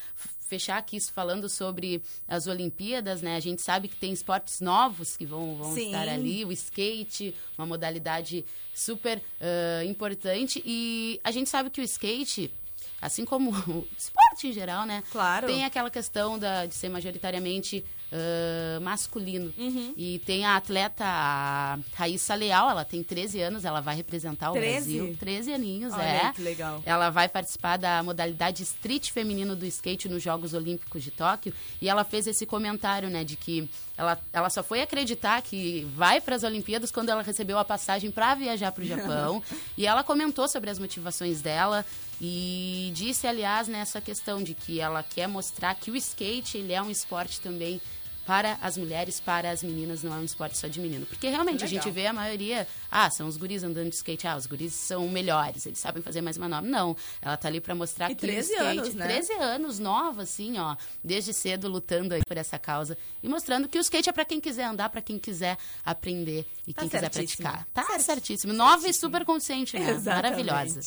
fechar 0.40 0.76
aqui 0.76 0.98
isso 0.98 1.10
falando 1.14 1.48
sobre 1.48 2.02
as 2.28 2.46
Olimpíadas, 2.46 3.22
né, 3.22 3.34
a 3.34 3.40
gente 3.40 3.62
sabe 3.62 3.88
que 3.88 3.96
tem 3.96 4.12
esportes 4.12 4.60
novos 4.60 5.16
que 5.16 5.24
vão, 5.24 5.56
vão 5.56 5.74
Sim. 5.74 5.86
estar 5.86 6.06
ali, 6.10 6.44
o 6.44 6.52
skate, 6.52 7.34
uma 7.56 7.66
modalidade 7.66 8.44
super 8.74 9.22
ah, 9.40 9.82
importante 9.86 10.62
e 10.66 11.18
a 11.24 11.30
gente 11.30 11.48
sabe 11.48 11.70
que 11.70 11.80
o 11.80 11.84
skate 11.84 12.52
assim 13.00 13.24
como 13.24 13.50
o 13.66 13.88
esporte 13.96 14.48
em 14.48 14.52
geral, 14.52 14.84
né? 14.84 15.02
Claro. 15.10 15.46
Tem 15.46 15.64
aquela 15.64 15.90
questão 15.90 16.38
da, 16.38 16.66
de 16.66 16.74
ser 16.74 16.90
majoritariamente 16.90 17.82
ah, 18.12 18.78
masculino. 18.80 19.52
Uhum. 19.56 19.94
E 19.96 20.18
tem 20.20 20.44
a 20.44 20.56
atleta 20.56 21.02
a 21.04 21.78
Raíssa 21.94 22.34
Leal, 22.34 22.68
ela 22.68 22.84
tem 22.84 23.02
13 23.02 23.40
anos, 23.40 23.64
ela 23.64 23.80
vai 23.80 23.96
representar 23.96 24.50
o 24.50 24.52
13? 24.52 24.98
Brasil. 24.98 25.16
13 25.18 25.52
aninhos, 25.54 25.94
Olha 25.94 26.02
é. 26.02 26.32
que 26.32 26.42
legal. 26.42 26.82
Ela 26.84 27.08
vai 27.08 27.26
participar 27.26 27.78
da 27.78 28.02
modalidade 28.02 28.62
street 28.62 29.10
feminino 29.10 29.56
do 29.56 29.64
skate 29.64 30.10
nos 30.10 30.22
Jogos 30.22 30.52
Olímpicos 30.52 31.02
de 31.02 31.10
Tóquio. 31.10 31.54
E 31.80 31.88
ela 31.88 32.04
fez 32.04 32.26
esse 32.26 32.44
comentário, 32.44 33.08
né, 33.08 33.24
de 33.24 33.36
que 33.36 33.68
ela, 33.96 34.20
ela 34.32 34.50
só 34.50 34.62
foi 34.62 34.82
acreditar 34.82 35.40
que 35.40 35.84
vai 35.96 36.20
para 36.20 36.36
as 36.36 36.42
Olimpíadas 36.42 36.90
quando 36.90 37.08
ela 37.08 37.22
recebeu 37.22 37.58
a 37.58 37.64
passagem 37.64 38.10
para 38.10 38.34
viajar 38.34 38.72
para 38.72 38.84
o 38.84 38.86
Japão. 38.86 39.42
e 39.76 39.86
ela 39.86 40.04
comentou 40.04 40.46
sobre 40.48 40.68
as 40.68 40.78
motivações 40.78 41.40
dela 41.40 41.84
e 42.20 42.92
disse, 42.94 43.26
aliás, 43.26 43.68
nessa 43.68 44.00
questão 44.00 44.42
de 44.42 44.54
que 44.54 44.80
ela 44.80 45.02
quer 45.02 45.26
mostrar 45.26 45.74
que 45.74 45.90
o 45.90 45.96
skate 45.96 46.58
ele 46.58 46.74
é 46.74 46.82
um 46.82 46.90
esporte 46.90 47.40
também 47.40 47.80
para 48.26 48.58
as 48.62 48.76
mulheres, 48.76 49.18
para 49.20 49.50
as 49.50 49.62
meninas, 49.62 50.02
não 50.02 50.12
é 50.14 50.16
um 50.18 50.24
esporte 50.24 50.56
só 50.56 50.68
de 50.68 50.80
menino. 50.80 51.04
Porque 51.06 51.28
realmente 51.28 51.64
a 51.64 51.66
gente 51.66 51.90
vê 51.90 52.06
a 52.06 52.12
maioria, 52.12 52.66
ah, 52.90 53.10
são 53.10 53.26
os 53.26 53.36
guris 53.36 53.62
andando 53.62 53.88
de 53.90 53.96
skate, 53.96 54.26
ah, 54.26 54.36
os 54.36 54.46
guris 54.46 54.72
são 54.72 55.08
melhores, 55.08 55.66
eles 55.66 55.78
sabem 55.78 56.02
fazer 56.02 56.20
mais 56.20 56.38
manobra. 56.38 56.68
Não, 56.70 56.96
ela 57.20 57.36
tá 57.36 57.48
ali 57.48 57.60
para 57.60 57.74
mostrar 57.74 58.10
E 58.10 58.14
que 58.14 58.20
13 58.20 58.52
o 58.52 58.54
skate, 58.54 58.78
anos, 58.78 58.94
né? 58.94 59.04
13 59.06 59.32
anos, 59.34 59.78
nova, 59.78 60.22
assim, 60.22 60.58
ó, 60.58 60.76
desde 61.02 61.32
cedo 61.32 61.68
lutando 61.68 62.14
aí 62.14 62.22
por 62.26 62.36
essa 62.36 62.58
causa 62.58 62.96
e 63.22 63.28
mostrando 63.28 63.68
que 63.68 63.78
o 63.78 63.80
skate 63.80 64.08
é 64.08 64.12
para 64.12 64.24
quem 64.24 64.40
quiser 64.40 64.64
andar, 64.64 64.88
para 64.88 65.00
quem 65.02 65.18
quiser 65.18 65.56
aprender 65.84 66.46
e 66.66 66.72
Tá 66.72 66.82
quem 66.82 66.88
quiser 66.90 67.12
certíssimo. 67.12 67.42
praticar. 67.48 67.66
Tá 67.72 67.98
certíssimo. 67.98 68.52
Nova 68.52 68.88
e 68.88 68.92
super 68.94 69.24
consciente, 69.24 69.78
né? 69.78 69.90
Exatamente. 69.90 70.44
Maravilhosa. 70.44 70.80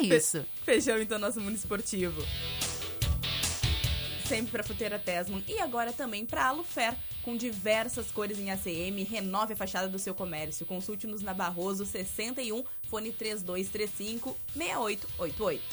É 0.00 0.02
isso. 0.02 0.44
Fechamos 0.64 1.02
então 1.02 1.18
nosso 1.18 1.40
mundo 1.40 1.54
esportivo. 1.56 2.22
Sempre 4.30 4.52
para 4.52 4.62
Fruteira 4.62 4.96
Tesman 4.96 5.42
e 5.48 5.58
agora 5.58 5.92
também 5.92 6.24
para 6.24 6.44
Alufer, 6.44 6.94
com 7.24 7.36
diversas 7.36 8.12
cores 8.12 8.38
em 8.38 8.52
ACM. 8.52 9.02
Renove 9.02 9.54
a 9.54 9.56
fachada 9.56 9.88
do 9.88 9.98
seu 9.98 10.14
comércio. 10.14 10.64
Consulte-nos 10.64 11.20
na 11.20 11.34
Barroso 11.34 11.84
61, 11.84 12.62
fone 12.88 13.10
3235 13.10 14.36
6888. 14.54 15.64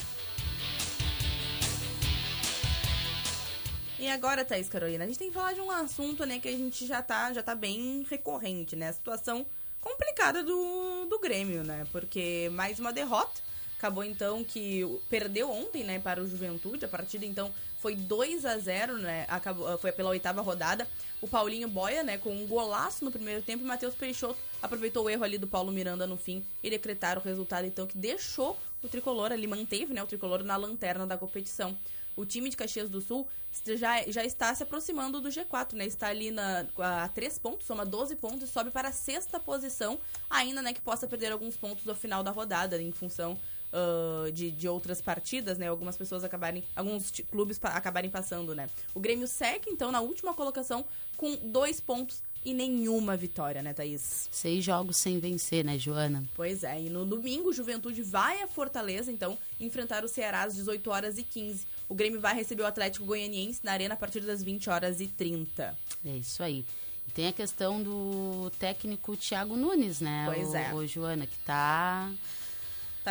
E 3.99 4.09
agora, 4.09 4.43
Thaís 4.43 4.67
Carolina, 4.67 5.03
a 5.03 5.07
gente 5.07 5.19
tem 5.19 5.27
que 5.27 5.35
falar 5.35 5.53
de 5.53 5.61
um 5.61 5.69
assunto, 5.69 6.25
né, 6.25 6.39
que 6.39 6.47
a 6.47 6.57
gente 6.57 6.87
já 6.87 7.03
tá, 7.03 7.31
já 7.31 7.43
tá 7.43 7.53
bem 7.53 8.07
recorrente, 8.09 8.75
né? 8.75 8.89
A 8.89 8.93
situação 8.93 9.45
complicada 9.79 10.41
do, 10.41 11.05
do 11.05 11.19
Grêmio, 11.19 11.63
né? 11.63 11.85
Porque 11.91 12.49
mais 12.51 12.79
uma 12.79 12.91
derrota. 12.91 13.39
Acabou 13.77 14.03
então 14.03 14.43
que 14.43 14.81
perdeu 15.07 15.51
ontem, 15.51 15.83
né, 15.83 15.99
para 15.99 16.19
o 16.19 16.27
Juventude. 16.27 16.85
A 16.85 16.87
partida 16.87 17.23
então 17.23 17.53
foi 17.77 17.95
2 17.95 18.45
a 18.45 18.57
0 18.57 18.97
né? 18.97 19.25
Acabou, 19.27 19.77
foi 19.77 19.91
pela 19.91 20.09
oitava 20.09 20.41
rodada. 20.41 20.87
O 21.21 21.27
Paulinho 21.27 21.67
Boia, 21.67 22.03
né, 22.03 22.17
com 22.17 22.29
um 22.31 22.45
golaço 22.45 23.03
no 23.05 23.11
primeiro 23.11 23.41
tempo. 23.41 23.63
E 23.63 23.67
Matheus 23.67 23.95
Peixoto 23.95 24.37
aproveitou 24.61 25.05
o 25.05 25.09
erro 25.09 25.23
ali 25.23 25.37
do 25.37 25.47
Paulo 25.47 25.71
Miranda 25.71 26.05
no 26.05 26.17
fim 26.17 26.43
e 26.63 26.69
decretaram 26.69 27.21
o 27.21 27.23
resultado 27.23 27.65
então 27.65 27.87
que 27.87 27.97
deixou 27.97 28.57
o 28.81 28.87
tricolor 28.87 29.31
ali, 29.31 29.47
manteve, 29.47 29.93
né, 29.93 30.03
o 30.03 30.07
tricolor 30.07 30.43
na 30.43 30.55
lanterna 30.55 31.05
da 31.05 31.17
competição. 31.17 31.77
O 32.15 32.25
time 32.25 32.49
de 32.49 32.57
Caxias 32.57 32.89
do 32.89 32.99
Sul 32.99 33.27
já, 33.75 34.01
já 34.09 34.23
está 34.23 34.53
se 34.53 34.63
aproximando 34.63 35.21
do 35.21 35.29
G4, 35.29 35.73
né? 35.73 35.85
Está 35.85 36.07
ali 36.07 36.31
na, 36.31 36.65
a 36.79 37.07
3 37.09 37.37
pontos, 37.37 37.67
soma 37.67 37.85
12 37.85 38.15
pontos 38.15 38.49
e 38.49 38.51
sobe 38.51 38.71
para 38.71 38.89
a 38.89 38.91
sexta 38.91 39.39
posição, 39.39 39.99
ainda 40.27 40.63
né, 40.63 40.73
que 40.73 40.81
possa 40.81 41.07
perder 41.07 41.31
alguns 41.31 41.55
pontos 41.55 41.85
no 41.85 41.93
final 41.93 42.23
da 42.23 42.31
rodada, 42.31 42.81
em 42.81 42.91
função 42.91 43.37
ah, 43.77 44.31
de, 44.31 44.49
de 44.49 44.67
outras 44.67 45.01
partidas, 45.01 45.57
né? 45.57 45.67
Algumas 45.67 45.95
pessoas 45.95 46.23
acabarem, 46.23 46.63
alguns 46.75 47.11
clubes 47.29 47.59
pa- 47.59 47.69
acabarem 47.69 48.09
passando, 48.09 48.55
né? 48.55 48.67
O 48.95 48.99
Grêmio 48.99 49.27
segue, 49.27 49.69
então, 49.69 49.91
na 49.91 50.01
última 50.01 50.33
colocação, 50.33 50.83
com 51.15 51.35
dois 51.35 51.79
pontos 51.79 52.23
e 52.43 52.53
nenhuma 52.53 53.15
vitória, 53.17 53.61
né, 53.61 53.73
Thaís? 53.73 54.29
Seis 54.31 54.63
jogos 54.63 54.97
sem 54.97 55.19
vencer, 55.19 55.65
né, 55.65 55.77
Joana? 55.77 56.23
Pois 56.35 56.63
é, 56.63 56.81
e 56.81 56.89
no 56.89 57.05
domingo 57.05 57.49
o 57.49 57.53
Juventude 57.53 58.01
vai 58.01 58.41
a 58.41 58.47
Fortaleza, 58.47 59.11
então, 59.11 59.37
enfrentar 59.59 60.03
o 60.03 60.07
Ceará 60.07 60.43
às 60.43 60.55
18 60.55 60.89
horas 60.89 61.17
e 61.17 61.23
15. 61.23 61.65
O 61.89 61.93
Grêmio 61.95 62.19
vai 62.19 62.33
receber 62.33 62.63
o 62.63 62.65
Atlético 62.65 63.05
Goianiense 63.05 63.59
na 63.63 63.73
arena 63.73 63.93
a 63.93 63.97
partir 63.97 64.21
das 64.21 64.41
20 64.41 64.69
horas 64.69 64.99
e 65.01 65.07
30. 65.07 65.77
É 66.05 66.09
isso 66.17 66.41
aí. 66.41 66.65
E 67.07 67.11
tem 67.11 67.27
a 67.27 67.33
questão 67.33 67.81
do 67.81 68.49
técnico 68.59 69.15
Thiago 69.17 69.55
Nunes, 69.55 69.99
né? 70.01 70.25
Pois 70.33 70.49
o, 70.49 70.55
é. 70.57 70.73
o 70.73 70.87
Joana, 70.87 71.25
que 71.25 71.37
tá. 71.45 72.11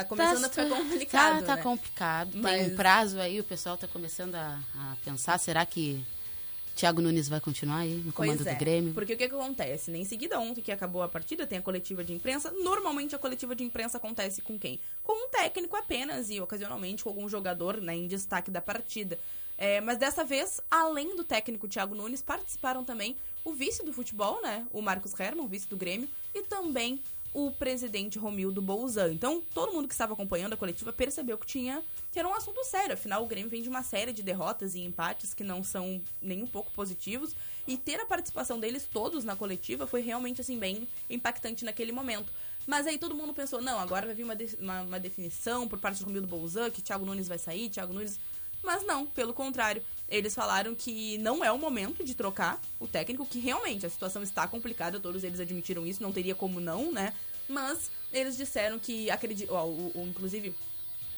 Tá 0.02 0.04
começando 0.04 0.40
tá, 0.42 0.46
a 0.46 0.50
ficar 0.50 0.68
tá- 0.68 0.76
complicado, 0.76 1.40
Tá, 1.40 1.46
tá 1.46 1.56
né? 1.56 1.62
complicado. 1.62 2.32
Tem 2.32 2.40
Mas- 2.42 2.72
um 2.72 2.76
prazo 2.76 3.18
aí, 3.20 3.40
o 3.40 3.44
pessoal 3.44 3.76
tá 3.78 3.88
começando 3.88 4.34
a, 4.34 4.58
a 4.74 4.96
pensar, 5.04 5.38
será 5.38 5.64
que 5.64 6.04
Thiago 6.74 7.00
Nunes 7.00 7.28
vai 7.28 7.40
continuar 7.40 7.78
aí 7.78 7.94
no 8.04 8.12
comando 8.12 8.46
é, 8.46 8.52
do 8.52 8.58
Grêmio? 8.58 8.92
porque 8.92 9.14
o 9.14 9.16
que, 9.16 9.26
que 9.26 9.34
acontece? 9.34 9.90
Né? 9.90 9.98
Em 9.98 10.04
seguida, 10.04 10.38
ontem 10.38 10.60
que 10.60 10.70
acabou 10.70 11.02
a 11.02 11.08
partida, 11.08 11.46
tem 11.46 11.58
a 11.58 11.62
coletiva 11.62 12.04
de 12.04 12.12
imprensa. 12.12 12.50
Normalmente 12.50 13.14
a 13.14 13.18
coletiva 13.18 13.56
de 13.56 13.64
imprensa 13.64 13.96
acontece 13.96 14.42
com 14.42 14.58
quem? 14.58 14.78
Com 15.02 15.26
um 15.26 15.30
técnico 15.30 15.74
apenas 15.74 16.28
e 16.28 16.38
ocasionalmente 16.40 17.02
com 17.02 17.08
algum 17.08 17.26
jogador 17.28 17.80
né, 17.80 17.94
em 17.96 18.06
destaque 18.06 18.50
da 18.50 18.60
partida. 18.60 19.18
É, 19.56 19.80
mas 19.80 19.96
dessa 19.96 20.22
vez, 20.22 20.60
além 20.70 21.16
do 21.16 21.24
técnico 21.24 21.66
Thiago 21.66 21.94
Nunes, 21.94 22.20
participaram 22.20 22.84
também 22.84 23.16
o 23.42 23.54
vice 23.54 23.82
do 23.82 23.90
futebol, 23.94 24.42
né? 24.42 24.66
O 24.70 24.82
Marcos 24.82 25.18
Herman, 25.18 25.42
o 25.46 25.48
vice 25.48 25.66
do 25.66 25.78
Grêmio, 25.78 26.06
e 26.34 26.42
também 26.42 27.00
o 27.38 27.50
presidente 27.50 28.18
Romildo 28.18 28.62
Bolzan. 28.62 29.12
Então, 29.12 29.42
todo 29.52 29.70
mundo 29.70 29.86
que 29.86 29.92
estava 29.92 30.14
acompanhando 30.14 30.54
a 30.54 30.56
coletiva 30.56 30.90
percebeu 30.90 31.36
que 31.36 31.46
tinha 31.46 31.82
que 32.10 32.18
era 32.18 32.26
um 32.26 32.32
assunto 32.32 32.64
sério. 32.64 32.94
Afinal, 32.94 33.22
o 33.22 33.26
Grêmio 33.26 33.50
vem 33.50 33.60
de 33.60 33.68
uma 33.68 33.82
série 33.82 34.10
de 34.10 34.22
derrotas 34.22 34.74
e 34.74 34.80
empates 34.80 35.34
que 35.34 35.44
não 35.44 35.62
são 35.62 36.00
nem 36.22 36.42
um 36.42 36.46
pouco 36.46 36.72
positivos. 36.72 37.36
E 37.66 37.76
ter 37.76 38.00
a 38.00 38.06
participação 38.06 38.58
deles 38.58 38.88
todos 38.90 39.22
na 39.22 39.36
coletiva 39.36 39.86
foi 39.86 40.00
realmente, 40.00 40.40
assim, 40.40 40.58
bem 40.58 40.88
impactante 41.10 41.62
naquele 41.62 41.92
momento. 41.92 42.32
Mas 42.66 42.86
aí 42.86 42.96
todo 42.96 43.14
mundo 43.14 43.34
pensou, 43.34 43.60
não, 43.60 43.78
agora 43.78 44.06
vai 44.06 44.14
vir 44.14 44.24
uma, 44.24 44.34
de- 44.34 44.56
uma, 44.58 44.80
uma 44.80 44.98
definição 44.98 45.68
por 45.68 45.78
parte 45.78 45.98
do 45.98 46.06
Romildo 46.06 46.26
Bolzan, 46.26 46.70
que 46.70 46.80
Thiago 46.80 47.04
Nunes 47.04 47.28
vai 47.28 47.38
sair, 47.38 47.68
Thiago 47.68 47.92
Nunes... 47.92 48.18
Mas 48.66 48.84
não, 48.84 49.06
pelo 49.06 49.32
contrário. 49.32 49.80
Eles 50.08 50.34
falaram 50.34 50.74
que 50.74 51.18
não 51.18 51.44
é 51.44 51.52
o 51.52 51.58
momento 51.58 52.04
de 52.04 52.14
trocar 52.14 52.60
o 52.80 52.86
técnico, 52.86 53.24
que 53.24 53.38
realmente 53.38 53.86
a 53.86 53.88
situação 53.88 54.22
está 54.24 54.46
complicada, 54.46 54.98
todos 54.98 55.22
eles 55.22 55.38
admitiram 55.38 55.86
isso, 55.86 56.02
não 56.02 56.12
teria 56.12 56.34
como 56.34 56.60
não, 56.60 56.90
né? 56.92 57.12
Mas 57.48 57.90
eles 58.12 58.36
disseram 58.36 58.76
que 58.78 59.08
acreditam, 59.08 59.56
inclusive 59.94 60.52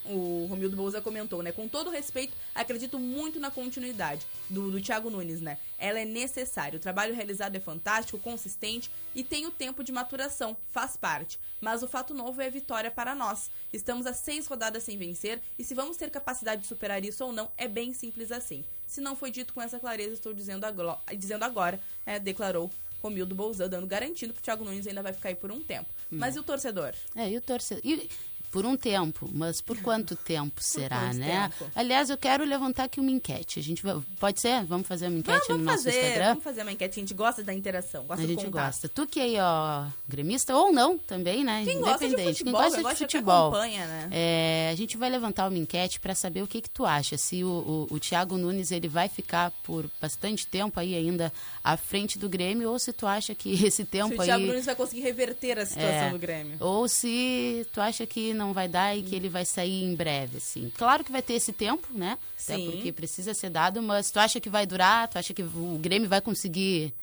o 0.09 0.47
Romildo 0.49 0.77
Bolza 0.77 1.01
comentou, 1.01 1.43
né? 1.43 1.53
Com 1.53 1.69
todo 1.69 1.91
respeito, 1.91 2.33
acredito 2.55 2.99
muito 2.99 3.39
na 3.39 3.51
continuidade 3.51 4.27
do, 4.49 4.71
do 4.71 4.81
Thiago 4.81 5.11
Nunes, 5.11 5.41
né? 5.41 5.59
Ela 5.79 6.01
é 6.01 6.05
necessária. 6.05 6.77
O 6.77 6.81
trabalho 6.81 7.15
realizado 7.15 7.55
é 7.57 7.61
fantástico, 7.61 8.19
consistente 8.19 8.91
e 9.15 9.23
tem 9.23 9.47
o 9.47 9.51
tempo 9.51 9.85
de 9.85 9.93
maturação, 9.93 10.57
faz 10.71 10.97
parte. 10.97 11.39
Mas 11.61 11.83
o 11.83 11.89
fato 11.89 12.15
novo 12.15 12.41
é 12.41 12.47
a 12.47 12.51
vitória 12.51 12.91
para 12.91 13.15
nós. 13.15 13.51
Estamos 13.73 14.07
a 14.07 14.13
seis 14.13 14.47
rodadas 14.47 14.83
sem 14.83 14.97
vencer 14.97 15.41
e 15.59 15.65
se 15.65 15.75
vamos 15.75 15.97
ter 15.97 16.11
capacidade 16.11 16.63
de 16.63 16.67
superar 16.69 17.05
isso 17.05 17.25
ou 17.25 17.33
não, 17.33 17.51
é 17.57 17.69
bem 17.69 17.93
simples 17.93 18.33
assim. 18.33 18.65
Se 18.87 19.01
não 19.01 19.15
foi 19.15 19.31
dito 19.31 19.53
com 19.53 19.61
essa 19.61 19.79
clareza, 19.79 20.15
estou 20.15 20.33
dizendo, 20.33 20.65
aglo- 20.65 20.99
dizendo 21.17 21.43
agora, 21.45 21.79
é, 22.07 22.19
declarou 22.19 22.71
Romildo 23.03 23.35
Bolzan, 23.35 23.69
dando 23.69 23.87
garantindo 23.87 24.33
que 24.33 24.41
o 24.41 24.43
Thiago 24.43 24.65
Nunes 24.65 24.87
ainda 24.87 25.03
vai 25.03 25.13
ficar 25.13 25.29
aí 25.29 25.35
por 25.35 25.53
um 25.53 25.63
tempo. 25.63 25.89
Mas 26.11 26.35
e 26.35 26.39
o 26.39 26.43
torcedor? 26.43 26.95
É, 27.15 27.29
e 27.31 27.37
o 27.37 27.41
torcedor. 27.41 27.83
E, 27.85 28.09
por 28.51 28.65
um 28.65 28.77
tempo, 28.77 29.29
mas 29.33 29.61
por 29.61 29.79
quanto 29.81 30.17
tempo 30.17 30.63
será, 30.63 31.13
né? 31.13 31.49
tempo? 31.51 31.71
Aliás, 31.75 32.11
eu 32.11 32.17
quero 32.17 32.45
levantar 32.45 32.85
aqui 32.85 32.99
uma 33.01 33.11
enquete. 33.11 33.59
A 33.59 33.63
gente 33.63 33.83
vai, 33.83 33.97
pode 34.19 34.41
ser? 34.41 34.65
Vamos 34.65 34.87
fazer 34.87 35.09
uma 35.09 35.19
enquete 35.19 35.35
Vamos, 35.35 35.49
vamos 35.49 35.65
no 35.67 35.71
nosso 35.73 35.85
fazer, 35.85 35.99
Instagram? 36.01 36.29
vamos 36.29 36.45
fazer 36.45 36.63
uma 36.63 36.73
enquete. 36.73 36.99
A 36.99 37.03
gente 37.03 37.15
gosta 37.15 37.43
da 37.45 37.53
interação, 37.55 38.05
gosta 38.05 38.25
A 38.25 38.27
gente 38.27 38.47
gosta. 38.49 38.89
Tu 38.89 39.07
que 39.07 39.21
aí, 39.21 39.37
ó, 39.39 39.85
gremista 40.09 40.57
ou 40.57 40.73
não 40.73 40.97
também, 40.99 41.45
né? 41.45 41.63
Quem 41.65 41.79
gosta 41.81 41.99
de 41.99 42.07
Independente. 42.07 42.39
futebol, 42.39 42.61
Quem 42.61 42.71
gosta 42.71 42.77
de 42.79 42.83
gosta 42.83 42.99
futebol. 43.05 43.49
acompanha, 43.49 43.87
né? 43.87 44.09
É, 44.11 44.71
a 44.73 44.75
gente 44.77 44.97
vai 44.97 45.11
levantar 45.11 45.49
uma 45.49 45.59
enquete 45.59 46.01
para 46.01 46.15
saber 46.15 46.43
o 46.43 46.47
que 46.47 46.61
que 46.61 46.71
tu 46.71 46.85
acha. 46.87 47.17
Se 47.19 47.45
o, 47.45 47.87
o, 47.91 47.95
o 47.95 48.01
Thiago 48.01 48.37
Nunes 48.39 48.71
ele 48.73 48.89
vai 48.89 49.09
ficar 49.09 49.51
por 49.63 49.89
bastante 50.01 50.47
tempo 50.47 50.79
aí 50.81 50.95
ainda 50.95 51.33
à 51.63 51.77
frente 51.77 52.19
do 52.19 52.29
Grêmio 52.29 52.71
ou 52.71 52.79
se 52.79 52.93
tu 52.93 53.07
acha 53.07 53.35
que 53.35 53.53
esse 53.65 53.71
Se 53.71 53.85
tempo 53.85 54.17
o 54.17 54.21
aí... 54.21 54.27
Thiago 54.27 54.47
Nunes 54.47 54.65
vai 54.67 54.75
conseguir 54.75 55.03
reverter 55.03 55.59
a 55.59 55.67
situação 55.67 55.91
É. 55.91 56.11
do 56.11 56.19
Grêmio. 56.19 56.57
Ou 56.61 56.89
se 56.89 57.67
tu 57.73 57.81
acha 57.81 58.07
que 58.07 58.33
não 58.39 58.53
vai 58.55 58.69
dar 58.69 58.97
e 58.97 59.03
que 59.03 59.15
ele 59.15 59.29
vai 59.29 59.45
sair 59.45 59.83
em 59.85 59.95
breve, 59.95 60.39
assim. 60.39 60.73
Claro 60.79 61.05
que 61.05 61.13
vai 61.13 61.21
ter 61.21 61.35
esse 61.35 61.53
tempo, 61.53 61.87
né? 61.93 62.17
Até 62.43 62.57
Sim. 62.57 62.71
porque 62.71 62.93
precisa 62.93 63.35
ser 63.35 63.51
dado, 63.51 63.83
mas 63.83 64.11
tu 64.11 64.19
acha 64.19 64.41
que 64.41 64.49
vai 64.49 64.65
durar? 64.65 65.09
Tu 65.09 65.19
acha 65.19 65.35
que 65.35 65.43
o 65.43 65.79
Grêmio 65.81 66.09
vai 66.09 66.21
conseguir 66.21 66.95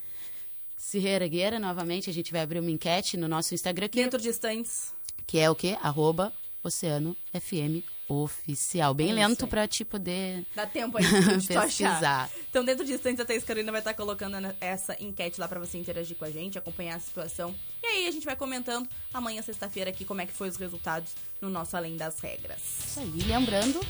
se 0.76 0.98
reerguer 0.98 1.60
novamente? 1.60 2.10
A 2.10 2.12
gente 2.12 2.32
vai 2.32 2.40
abrir 2.40 2.58
uma 2.60 2.70
enquete 2.70 3.16
no 3.16 3.28
nosso 3.28 3.54
Instagram, 3.54 3.88
que, 3.88 4.02
Dentro 4.02 4.20
de 4.20 4.28
instantes. 4.28 4.92
que 5.26 5.38
é 5.38 5.48
o 5.50 5.54
quê? 5.54 5.76
Arroba 5.82 6.32
Oceano 6.62 7.16
FM 7.32 7.84
Oficial. 8.08 8.94
Bem 8.94 9.10
É 9.10 9.14
lento 9.14 9.48
pra 9.48 9.66
te 9.66 9.84
poder 9.84 10.44
Dá 10.54 10.64
tempo 10.64 10.96
aí 10.96 11.04
de 11.04 11.46
pesquisar. 11.48 12.30
Então, 12.48 12.64
dentro 12.64 12.84
de 12.84 12.92
instantes, 12.92 13.18
a 13.20 13.24
Thaís 13.24 13.42
Carolina 13.42 13.72
vai 13.72 13.80
estar 13.80 13.94
colocando 13.94 14.36
essa 14.60 14.96
enquete 15.02 15.40
lá 15.40 15.48
pra 15.48 15.58
você 15.58 15.76
interagir 15.76 16.16
com 16.16 16.24
a 16.24 16.30
gente, 16.30 16.56
acompanhar 16.56 16.96
a 16.96 17.00
situação. 17.00 17.52
E 17.96 18.00
aí 18.00 18.08
a 18.08 18.10
gente 18.10 18.26
vai 18.26 18.36
comentando 18.36 18.86
amanhã, 19.12 19.40
sexta-feira, 19.40 19.88
aqui 19.88 20.04
como 20.04 20.20
é 20.20 20.26
que 20.26 20.32
foi 20.32 20.50
os 20.50 20.56
resultados 20.56 21.12
no 21.40 21.48
nosso 21.48 21.74
Além 21.78 21.96
das 21.96 22.20
Regras. 22.20 22.60
Isso 22.86 23.00
aí. 23.00 23.10
Lembrando 23.26 23.80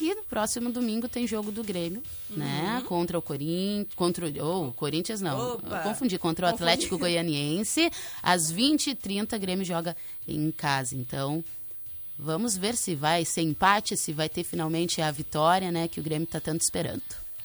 E 0.00 0.14
no 0.14 0.22
próximo 0.22 0.72
domingo 0.72 1.06
tem 1.06 1.26
jogo 1.26 1.52
do 1.52 1.62
Grêmio, 1.62 2.02
né? 2.30 2.82
Contra 2.86 3.18
o 3.18 3.22
Corinthians. 3.22 3.94
Contra 3.94 4.26
o. 4.26 4.68
Oh, 4.68 4.72
Corinthians 4.72 5.20
não. 5.20 5.38
Uhum. 5.38 5.52
Opa. 5.56 5.80
Confundi. 5.80 6.18
Contra 6.18 6.46
o 6.46 6.50
Confundi. 6.50 6.70
Atlético 6.70 6.96
Goianiense. 6.98 7.90
Às 8.22 8.50
20h30, 8.50 9.38
Grêmio 9.38 9.66
joga 9.66 9.94
em 10.26 10.50
casa. 10.50 10.96
Então, 10.96 11.44
vamos 12.18 12.56
ver 12.56 12.74
se 12.74 12.94
vai 12.94 13.22
ser 13.26 13.42
empate, 13.42 13.98
se 13.98 14.14
vai 14.14 14.30
ter 14.30 14.44
finalmente 14.44 15.02
a 15.02 15.10
vitória, 15.10 15.70
né? 15.70 15.88
Que 15.88 16.00
o 16.00 16.02
Grêmio 16.02 16.26
tá 16.26 16.40
tanto 16.40 16.62
esperando. 16.62 17.02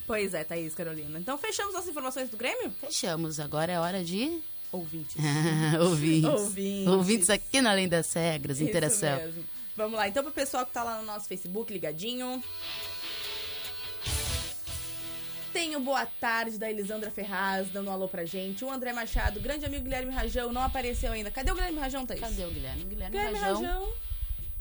Pois 0.07 0.33
é, 0.33 0.41
Thaís 0.45 0.73
Carolina. 0.73 1.19
Então 1.19 1.37
fechamos 1.37 1.75
as 1.75 1.85
informações 1.85 2.29
do 2.29 2.37
Grêmio? 2.37 2.71
Fechamos. 2.79 3.41
Agora 3.41 3.73
é 3.73 3.79
hora 3.79 4.01
de. 4.03 4.41
Ouvintes. 4.71 5.15
ouvintes. 5.79 6.29
Ouvintes. 6.29 6.87
Ouvintes 6.87 7.29
aqui 7.29 7.61
na 7.61 7.71
Além 7.71 7.87
das 7.87 8.11
Regras, 8.13 8.59
Isso 8.59 8.69
interação. 8.69 9.15
mesmo. 9.17 9.43
Vamos 9.75 9.97
lá, 9.97 10.07
então 10.07 10.23
pro 10.23 10.31
pessoal 10.31 10.65
que 10.65 10.71
tá 10.73 10.83
lá 10.83 10.97
no 10.99 11.05
nosso 11.05 11.27
Facebook 11.27 11.71
ligadinho. 11.71 12.43
Tem 15.53 15.75
o 15.75 15.79
boa 15.79 16.05
tarde 16.05 16.57
da 16.57 16.69
Elisandra 16.69 17.09
Ferraz 17.09 17.69
dando 17.69 17.89
um 17.89 17.91
alô 17.93 18.07
pra 18.07 18.25
gente. 18.25 18.63
O 18.63 18.71
André 18.71 18.93
Machado, 18.93 19.39
grande 19.39 19.65
amigo 19.65 19.83
Guilherme 19.83 20.11
Rajão, 20.11 20.51
não 20.51 20.61
apareceu 20.61 21.11
ainda. 21.11 21.31
Cadê 21.31 21.51
o 21.51 21.55
Guilherme 21.55 21.79
Rajão, 21.79 22.05
Thaís? 22.05 22.19
Cadê 22.19 22.45
o 22.45 22.51
Guilherme? 22.51 22.83
Guilherme, 22.83 23.11
Guilherme 23.17 23.39
Rajão 23.39 23.61
Rajão. 23.63 23.89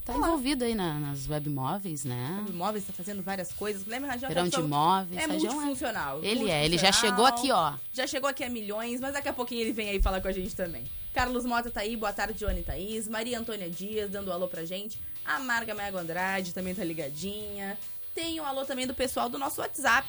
Tá 0.07 0.17
envolvido 0.17 0.65
aí 0.65 0.75
na- 0.75 0.99
nas 0.99 1.29
webmóveis, 1.29 2.05
né? 2.05 2.45
O 2.47 2.51
Imóveis 2.51 2.85
tá 2.87 2.93
fazendo 2.93 3.23
várias 3.23 3.53
coisas. 3.53 3.83
Guilherme 3.83 4.07
Rajão 4.07 4.29
Verão 4.29 4.49
de 4.49 4.57
imóveis. 4.61 5.21
É 5.21 5.27
Rajão 5.27 5.53
multifuncional. 5.55 6.25
Ele 6.25 6.51
é, 6.51 6.65
ele 6.65 6.79
já 6.79 6.93
chegou 6.93 7.27
aqui, 7.27 7.51
ó. 7.53 7.75
Já 7.93 8.07
chegou 8.07 8.31
aqui 8.31 8.45
a 8.45 8.49
milhões, 8.49 9.01
mas 9.01 9.13
daqui 9.13 9.29
a 9.29 9.33
pouquinho 9.33 9.61
ele 9.63 9.73
vem 9.73 9.89
aí 9.91 10.01
falar 10.01 10.21
com 10.21 10.29
a 10.29 10.33
gente 10.33 10.55
também. 10.55 10.85
Carlos 11.13 11.45
Mota 11.45 11.71
tá 11.71 11.81
aí, 11.81 11.97
boa 11.97 12.13
tarde, 12.13 12.39
Joana 12.39 12.61
e 12.61 12.63
Thaís. 12.63 13.09
Maria 13.09 13.39
Antônia 13.39 13.69
Dias 13.71 14.11
dando 14.11 14.29
um 14.31 14.33
alô 14.33 14.47
pra 14.49 14.65
gente. 14.65 14.99
A 15.25 15.39
Marga 15.41 15.75
Mego 15.75 15.99
Andrade 15.99 16.53
também 16.55 16.75
tá 16.75 16.85
ligadinha. 16.85 17.77
Tem 18.15 18.41
um 18.41 18.45
alô 18.45 18.65
também 18.65 18.87
do 18.87 18.95
pessoal 18.95 19.29
do 19.29 19.39
nosso 19.39 19.61
WhatsApp. 19.61 20.07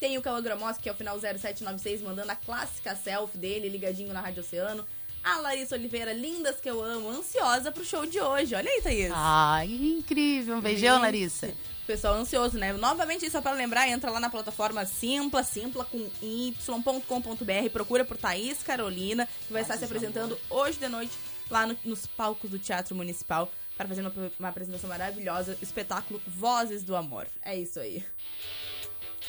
Tem 0.00 0.18
o 0.18 0.22
Cauã 0.22 0.42
Gramoski, 0.42 0.82
que 0.82 0.88
é 0.88 0.92
o 0.92 0.94
final 0.94 1.18
0796, 1.18 2.02
mandando 2.02 2.30
a 2.32 2.36
clássica 2.36 2.94
selfie 2.96 3.38
dele, 3.38 3.68
ligadinho 3.68 4.12
na 4.12 4.20
Rádio 4.20 4.40
Oceano. 4.42 4.84
A 5.24 5.38
Larissa 5.40 5.74
Oliveira, 5.74 6.12
lindas 6.12 6.60
que 6.60 6.68
eu 6.68 6.82
amo, 6.82 7.08
ansiosa 7.08 7.72
pro 7.72 7.84
show 7.84 8.04
de 8.04 8.20
hoje. 8.20 8.54
Olha 8.54 8.70
aí, 8.70 8.82
Thaís. 8.82 9.10
Ai, 9.14 9.68
incrível. 9.72 10.56
Um 10.56 10.60
beijão, 10.60 11.00
Larissa. 11.00 11.52
Pessoal 11.86 12.14
ansioso, 12.14 12.58
né? 12.58 12.72
Novamente, 12.74 13.30
só 13.30 13.40
para 13.42 13.52
lembrar, 13.52 13.88
entra 13.88 14.10
lá 14.10 14.18
na 14.20 14.30
plataforma 14.30 14.84
Simpla, 14.86 15.42
Simpla 15.42 15.84
com 15.84 16.08
y.com.br, 16.22 17.70
procura 17.72 18.04
por 18.04 18.16
Thaís 18.16 18.62
Carolina, 18.62 19.28
que 19.46 19.52
vai 19.52 19.62
estar 19.62 19.76
se 19.76 19.84
apresentando 19.84 20.38
hoje 20.48 20.78
de 20.78 20.88
noite 20.88 21.12
lá 21.50 21.66
no- 21.66 21.76
nos 21.84 22.06
palcos 22.06 22.50
do 22.50 22.58
Teatro 22.58 22.94
Municipal 22.94 23.50
para 23.76 23.86
fazer 23.88 24.00
uma, 24.00 24.12
uma 24.38 24.48
apresentação 24.48 24.88
maravilhosa, 24.88 25.58
espetáculo 25.60 26.22
Vozes 26.26 26.82
do 26.82 26.96
Amor. 26.96 27.26
É 27.42 27.54
isso 27.58 27.78
aí. 27.80 28.02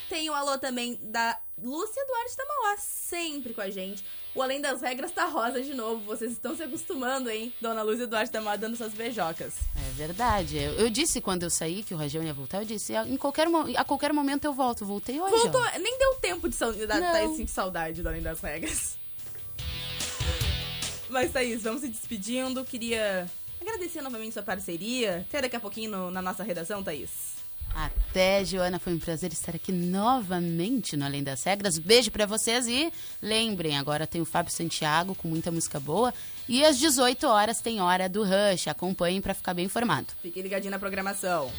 Tem 0.10 0.30
o 0.30 0.34
alô 0.34 0.58
também 0.58 1.00
da 1.04 1.40
Lúcia 1.62 2.06
Duarte 2.06 2.38
da 2.38 2.46
Mauá, 2.46 2.78
sempre 2.78 3.54
com 3.54 3.62
a 3.62 3.70
gente. 3.70 4.04
O 4.36 4.42
Além 4.42 4.60
das 4.62 4.82
Regras 4.82 5.12
tá 5.12 5.26
rosa 5.26 5.62
de 5.62 5.74
novo. 5.74 6.02
Vocês 6.06 6.32
estão 6.34 6.56
se 6.56 6.62
acostumando, 6.62 7.30
hein? 7.30 7.52
Dona 7.62 7.82
Lúcia 7.82 8.06
Duarte 8.06 8.32
da 8.32 8.42
Mauá 8.42 8.56
dando 8.58 8.76
suas 8.76 8.94
beijocas. 8.94 9.54
É 9.76 9.92
verdade. 9.94 10.58
Eu, 10.58 10.74
eu 10.74 10.90
disse 10.90 11.22
quando 11.22 11.44
eu 11.44 11.50
saí 11.50 11.82
que 11.84 11.94
o 11.94 11.98
Rajão 11.98 12.22
ia 12.24 12.34
voltar, 12.34 12.60
eu 12.62 12.66
disse, 12.66 12.94
"A- 12.96 13.08
em 13.08 13.16
qualquer, 13.18 13.48
a 13.78 13.84
qualquer 13.86 14.12
momento 14.14 14.46
eu 14.46 14.54
volto. 14.54 14.86
Voltei 14.86 15.20
hoje. 15.20 15.34
ó. 15.34 15.38
Voltou, 15.40 15.64
nem 15.80 15.98
deu 15.98 16.16
tempo 16.16 16.48
de. 16.50 16.56
Thaís 16.56 17.36
sentir 17.38 17.52
saudade 17.52 18.04
do 18.04 18.10
Além 18.10 18.22
das 18.22 18.40
Regras. 18.42 18.98
Mas, 21.10 21.32
Thaís, 21.32 21.64
vamos 21.64 21.82
se 21.82 21.88
despedindo. 21.88 22.64
Queria 22.66 23.30
agradecer 23.62 24.02
novamente 24.02 24.34
sua 24.34 24.44
parceria. 24.44 25.26
Até 25.30 25.42
daqui 25.42 25.56
a 25.56 25.60
pouquinho 25.60 25.90
no- 25.92 26.12
na 26.12 26.22
nossa 26.22 26.44
redação, 26.44 26.84
Thaís. 26.84 27.36
Até, 27.76 28.46
Joana, 28.46 28.80
foi 28.80 28.94
um 28.94 29.00
prazer 29.00 29.34
estar 29.34 29.54
aqui 29.54 29.70
novamente 29.74 30.96
no 30.96 31.04
Além 31.04 31.22
das 31.22 31.44
Regras. 31.44 31.78
Beijo 31.78 32.10
pra 32.10 32.26
vocês 32.26 32.68
e 32.68 32.90
lembrem, 33.22 33.78
agora 33.78 34.08
tem 34.08 34.22
o 34.22 34.26
Fábio 34.26 34.50
Santiago 34.50 35.14
com 35.14 35.28
muita 35.28 35.52
música 35.52 35.78
boa. 35.78 36.14
E 36.48 36.64
às 36.64 36.80
18 36.80 37.28
horas 37.28 37.60
tem 37.60 37.82
Hora 37.82 38.08
do 38.08 38.24
Rush. 38.24 38.70
Acompanhem 38.70 39.20
pra 39.20 39.34
ficar 39.34 39.54
bem 39.54 39.66
informado. 39.66 40.08
Fique 40.22 40.42
ligadinho 40.42 40.72
na 40.72 40.80
programação. 40.80 41.52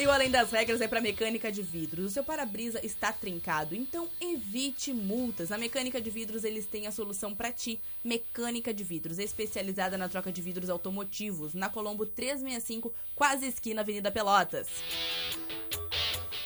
E 0.00 0.06
o 0.06 0.12
Além 0.12 0.30
das 0.30 0.52
Regras 0.52 0.80
é 0.80 0.86
para 0.86 1.00
mecânica 1.00 1.50
de 1.50 1.60
vidros. 1.60 2.04
O 2.04 2.10
seu 2.10 2.22
para-brisa 2.22 2.78
está 2.86 3.12
trincado, 3.12 3.74
então 3.74 4.08
evite 4.20 4.92
multas. 4.92 5.48
Na 5.48 5.58
mecânica 5.58 6.00
de 6.00 6.08
vidros, 6.08 6.44
eles 6.44 6.66
têm 6.66 6.86
a 6.86 6.92
solução 6.92 7.34
para 7.34 7.50
ti. 7.50 7.80
Mecânica 8.04 8.72
de 8.72 8.84
vidros, 8.84 9.18
especializada 9.18 9.98
na 9.98 10.08
troca 10.08 10.30
de 10.30 10.40
vidros 10.40 10.70
automotivos, 10.70 11.52
na 11.52 11.68
Colombo 11.68 12.06
365, 12.06 12.94
quase 13.16 13.46
esquina 13.46 13.80
Avenida 13.80 14.08
Pelotas. 14.08 14.68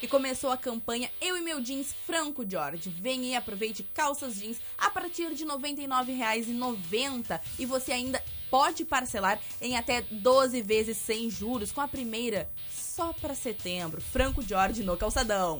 E 0.00 0.08
começou 0.08 0.50
a 0.50 0.56
campanha 0.56 1.10
Eu 1.20 1.36
e 1.36 1.42
Meu 1.42 1.60
Jeans 1.62 1.94
Franco 2.06 2.48
George. 2.48 2.88
Venha 2.88 3.28
e 3.28 3.34
aproveite 3.34 3.82
calças 3.82 4.36
jeans 4.36 4.56
a 4.78 4.88
partir 4.88 5.34
de 5.34 5.44
R$ 5.44 5.50
99,90 5.50 7.38
e 7.58 7.66
você 7.66 7.92
ainda 7.92 8.24
pode 8.52 8.84
parcelar 8.84 9.40
em 9.62 9.78
até 9.78 10.02
12 10.02 10.60
vezes 10.60 10.98
sem 10.98 11.30
juros 11.30 11.72
com 11.72 11.80
a 11.80 11.88
primeira 11.88 12.50
só 12.70 13.10
para 13.14 13.34
setembro. 13.34 14.02
Franco 14.02 14.42
George 14.42 14.82
no 14.82 14.94
calçadão. 14.94 15.58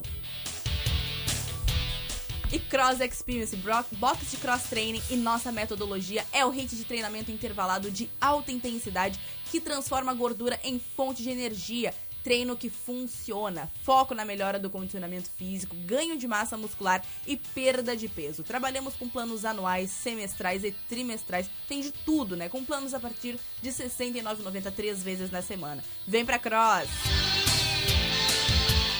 E 2.51 2.59
Cross 2.59 2.99
Experience, 2.99 3.57
box 3.93 4.29
de 4.29 4.37
cross 4.37 4.69
training 4.69 5.01
e 5.09 5.15
nossa 5.15 5.51
metodologia 5.51 6.23
é 6.31 6.45
o 6.45 6.51
hit 6.51 6.75
de 6.75 6.85
treinamento 6.85 7.31
intervalado 7.31 7.89
de 7.89 8.07
alta 8.21 8.51
intensidade 8.51 9.19
que 9.49 9.59
transforma 9.59 10.11
a 10.11 10.15
gordura 10.15 10.59
em 10.63 10.77
fonte 10.77 11.23
de 11.23 11.31
energia. 11.31 11.95
Treino 12.23 12.55
que 12.55 12.69
funciona, 12.69 13.69
foco 13.83 14.15
na 14.15 14.23
melhora 14.23 14.57
do 14.57 14.69
condicionamento 14.69 15.29
físico, 15.29 15.75
ganho 15.85 16.17
de 16.17 16.27
massa 16.27 16.57
muscular 16.57 17.03
e 17.27 17.35
perda 17.35 17.95
de 17.95 18.07
peso. 18.07 18.43
Trabalhamos 18.43 18.95
com 18.95 19.09
planos 19.09 19.43
anuais, 19.43 19.91
semestrais 19.91 20.63
e 20.63 20.71
trimestrais, 20.87 21.49
tem 21.67 21.81
de 21.81 21.91
tudo, 21.91 22.37
né? 22.37 22.47
Com 22.47 22.63
planos 22.63 22.93
a 22.93 22.99
partir 22.99 23.37
de 23.61 23.69
R$ 23.69 23.75
69,90 23.75 24.71
três 24.71 25.03
vezes 25.03 25.31
na 25.31 25.41
semana. 25.41 25.83
Vem 26.07 26.25
pra 26.25 26.39
Cross! 26.39 26.89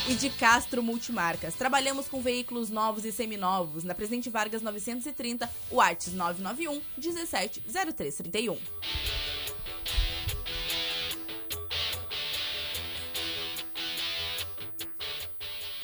e 0.08 0.16
de 0.16 0.30
Castro 0.30 0.84
Multimarcas. 0.84 1.56
Trabalhamos 1.56 2.08
com 2.08 2.22
veículos 2.22 2.70
novos 2.70 3.06
e 3.06 3.12
seminovos. 3.12 3.84
Na 3.84 3.96
Presidente 3.96 4.30
Vargas 4.30 4.62
930, 4.62 5.50
o 5.72 5.80
Artes 5.80 6.14
991 6.14 6.82
170331. 6.98 8.58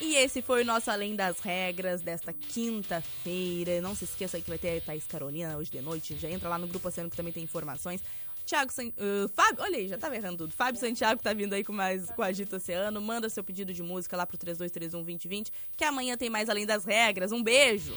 E 0.01 0.15
esse 0.15 0.41
foi 0.41 0.61
o 0.61 0.65
nosso 0.65 0.89
Além 0.89 1.15
das 1.15 1.39
Regras 1.39 2.01
desta 2.01 2.31
quinta-feira. 2.31 3.81
Não 3.81 3.93
se 3.93 4.05
esqueça 4.05 4.39
que 4.39 4.49
vai 4.49 4.57
ter 4.57 4.77
a 4.77 4.81
Thaís 4.81 5.05
Carolina 5.05 5.57
hoje 5.57 5.69
de 5.69 5.81
noite. 5.81 6.17
Já 6.17 6.29
entra 6.29 6.47
lá 6.47 6.57
no 6.57 6.67
Grupo 6.67 6.87
Oceano 6.87 7.09
que 7.09 7.17
também 7.17 7.33
tem 7.33 7.43
informações. 7.43 8.01
Thiago 8.45 8.71
San... 8.71 8.87
uh, 8.87 9.29
Fábio, 9.35 9.61
olha 9.63 9.77
aí, 9.77 9.87
já 9.87 9.97
tava 9.97 10.15
errando 10.15 10.37
tudo. 10.37 10.53
Fábio 10.53 10.79
Santiago 10.79 11.21
tá 11.21 11.33
vindo 11.33 11.53
aí 11.53 11.63
com 11.63 11.73
mais 11.73 12.09
com 12.11 12.23
a 12.23 12.27
Agito 12.27 12.55
Oceano. 12.55 12.99
Manda 13.01 13.29
seu 13.29 13.43
pedido 13.43 13.73
de 13.73 13.83
música 13.83 14.17
lá 14.17 14.25
pro 14.25 14.37
3231 14.37 15.03
2020, 15.03 15.51
que 15.77 15.83
amanhã 15.83 16.17
tem 16.17 16.29
mais 16.29 16.49
Além 16.49 16.65
das 16.65 16.85
Regras. 16.85 17.31
Um 17.31 17.43
beijo! 17.43 17.93